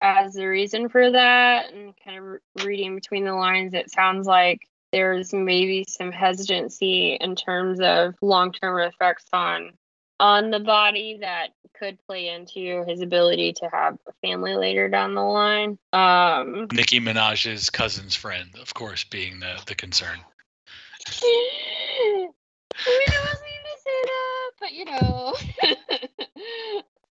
[0.02, 1.72] as the reason for that.
[1.72, 7.36] And kind of reading between the lines, it sounds like there's maybe some hesitancy in
[7.36, 9.72] terms of long-term effects on
[10.22, 15.14] on the body that could play into his ability to have a family later down
[15.14, 15.78] the line.
[15.92, 20.18] Um, nicki minaj's cousin's friend of course being the the concern
[22.78, 25.36] I mean, I wasn't gonna say that, but you know.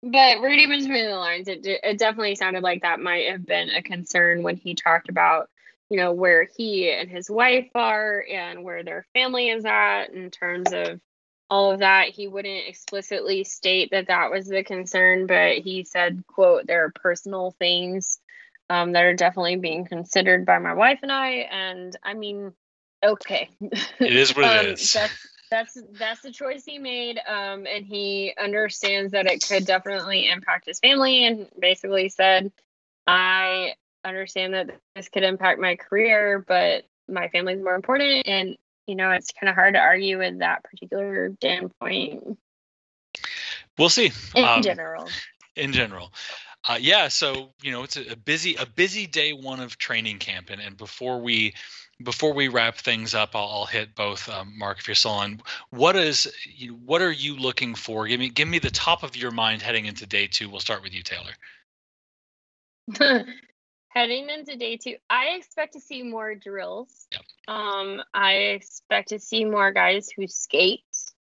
[0.10, 3.82] but reading between the lines, it it definitely sounded like that might have been a
[3.82, 5.48] concern when he talked about,
[5.94, 10.28] you know, where he and his wife are and where their family is at in
[10.28, 11.00] terms of
[11.48, 12.08] all of that.
[12.08, 16.90] He wouldn't explicitly state that that was the concern, but he said, "quote There are
[16.90, 18.18] personal things."
[18.68, 22.54] Um, that are definitely being considered by my wife and I, and I mean,
[23.04, 23.50] okay.
[23.60, 24.90] It is what it Um, is.
[24.90, 30.28] That's that's that's the choice he made, um, and he understands that it could definitely
[30.28, 32.50] impact his family, and basically said,
[33.06, 33.74] "I
[34.04, 39.10] understand that this could impact my career, but my family's more important." And you know,
[39.12, 42.38] it's kind of hard to argue with that particular standpoint
[43.78, 45.08] we'll see in Um, general.
[45.56, 46.12] in general.
[46.68, 50.18] Uh, yeah, so you know it's a, a busy a busy day one of training
[50.18, 51.54] camp, and, and before we
[52.02, 55.42] before we wrap things up, I'll, I'll hit both um, Mark if you're still on.
[55.70, 58.06] What is you, what are you looking for?
[58.06, 60.48] Give me give me the top of your mind heading into day two.
[60.48, 61.32] We'll start with you, Taylor.
[63.94, 67.06] Heading into day two, I expect to see more drills.
[67.12, 67.22] Yep.
[67.46, 70.80] Um, I expect to see more guys who skate.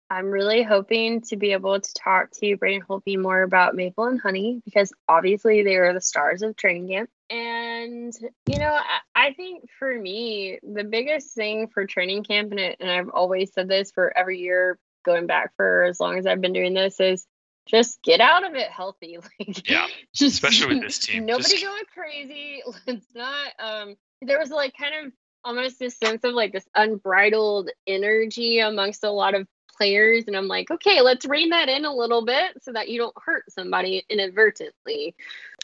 [0.10, 4.22] I'm really hoping to be able to talk to Braden Holtby more about Maple and
[4.22, 7.10] Honey because obviously they are the stars of training camp.
[7.30, 8.14] And
[8.48, 12.78] you know, I, I think for me, the biggest thing for training camp, and, it,
[12.80, 16.40] and I've always said this for every year going back for as long as I've
[16.40, 17.28] been doing this, is
[17.68, 19.18] just get out of it healthy.
[19.40, 21.26] Like, yeah, just especially with this team.
[21.26, 21.64] Nobody just...
[21.64, 22.62] going crazy.
[22.88, 23.52] Let's not.
[23.60, 29.04] Um, there was like kind of almost this sense of like this unbridled energy amongst
[29.04, 32.52] a lot of players, and I'm like, okay, let's rein that in a little bit
[32.62, 35.16] so that you don't hurt somebody inadvertently.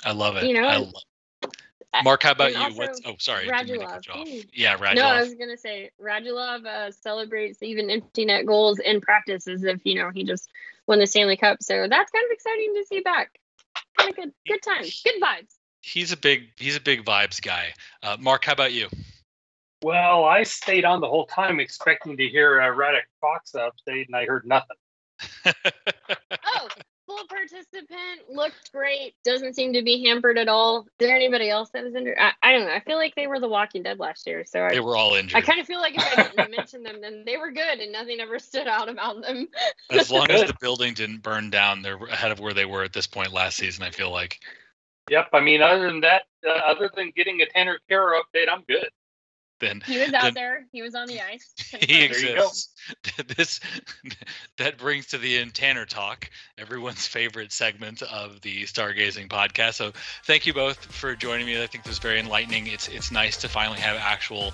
[0.03, 0.45] I love it.
[0.45, 0.93] You know, I, love...
[2.03, 2.77] Mark, how about you?
[2.77, 4.47] What's oh sorry, Radulov.
[4.53, 4.95] Yeah, Radulov.
[4.95, 9.63] No, I was gonna say Radulov uh, celebrates even empty net goals in practice as
[9.63, 10.49] if you know he just
[10.87, 11.63] won the Stanley Cup.
[11.63, 13.39] So that's kind of exciting to see back.
[13.97, 15.55] Kind of good, good times, good vibes.
[15.81, 17.73] He's a big, he's a big vibes guy.
[18.03, 18.87] Uh, Mark, how about you?
[19.81, 24.15] Well, I stayed on the whole time expecting to hear a Radek Faksa update, and
[24.15, 24.75] I heard nothing.
[25.45, 26.67] oh,
[27.09, 30.81] full participant, looked great, doesn't seem to be hampered at all.
[30.81, 32.17] Is there anybody else that was injured?
[32.19, 32.73] I, I don't know.
[32.73, 35.15] I feel like they were the Walking Dead last year, so I, they were all
[35.15, 35.35] injured.
[35.35, 37.91] I kind of feel like if I didn't mention them, then they were good, and
[37.91, 39.47] nothing ever stood out about them.
[39.89, 42.93] as long as the building didn't burn down, they're ahead of where they were at
[42.93, 43.83] this point last season.
[43.83, 44.39] I feel like.
[45.09, 45.29] Yep.
[45.33, 48.89] I mean, other than that, uh, other than getting a Tanner Kero update, I'm good
[49.59, 50.65] then he was out then, there.
[50.71, 51.53] He was on the ice.
[51.79, 52.73] He exists.
[53.37, 53.59] this
[54.57, 59.75] that brings to the end Tanner talk, everyone's favorite segment of the Stargazing podcast.
[59.75, 59.91] So
[60.25, 61.61] thank you both for joining me.
[61.61, 62.67] I think this was very enlightening.
[62.67, 64.53] It's it's nice to finally have actual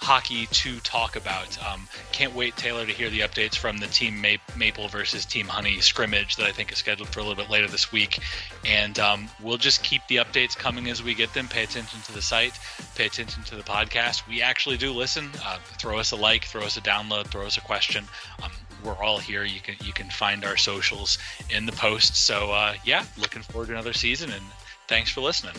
[0.00, 1.58] hockey to talk about.
[1.64, 4.24] Um, can't wait, Taylor, to hear the updates from the Team
[4.56, 7.68] Maple versus Team Honey scrimmage that I think is scheduled for a little bit later
[7.68, 8.20] this week.
[8.64, 11.48] And um, we'll just keep the updates coming as we get them.
[11.48, 12.58] Pay attention to the site,
[12.94, 14.26] pay attention to the podcast.
[14.28, 15.30] We actually do listen.
[15.44, 18.04] Uh, throw us a like, throw us a download, throw us a question.
[18.42, 18.50] Um,
[18.84, 19.44] we're all here.
[19.44, 21.18] You can you can find our socials
[21.50, 22.16] in the post.
[22.16, 24.44] So uh, yeah, looking forward to another season and
[24.86, 25.54] thanks for listening.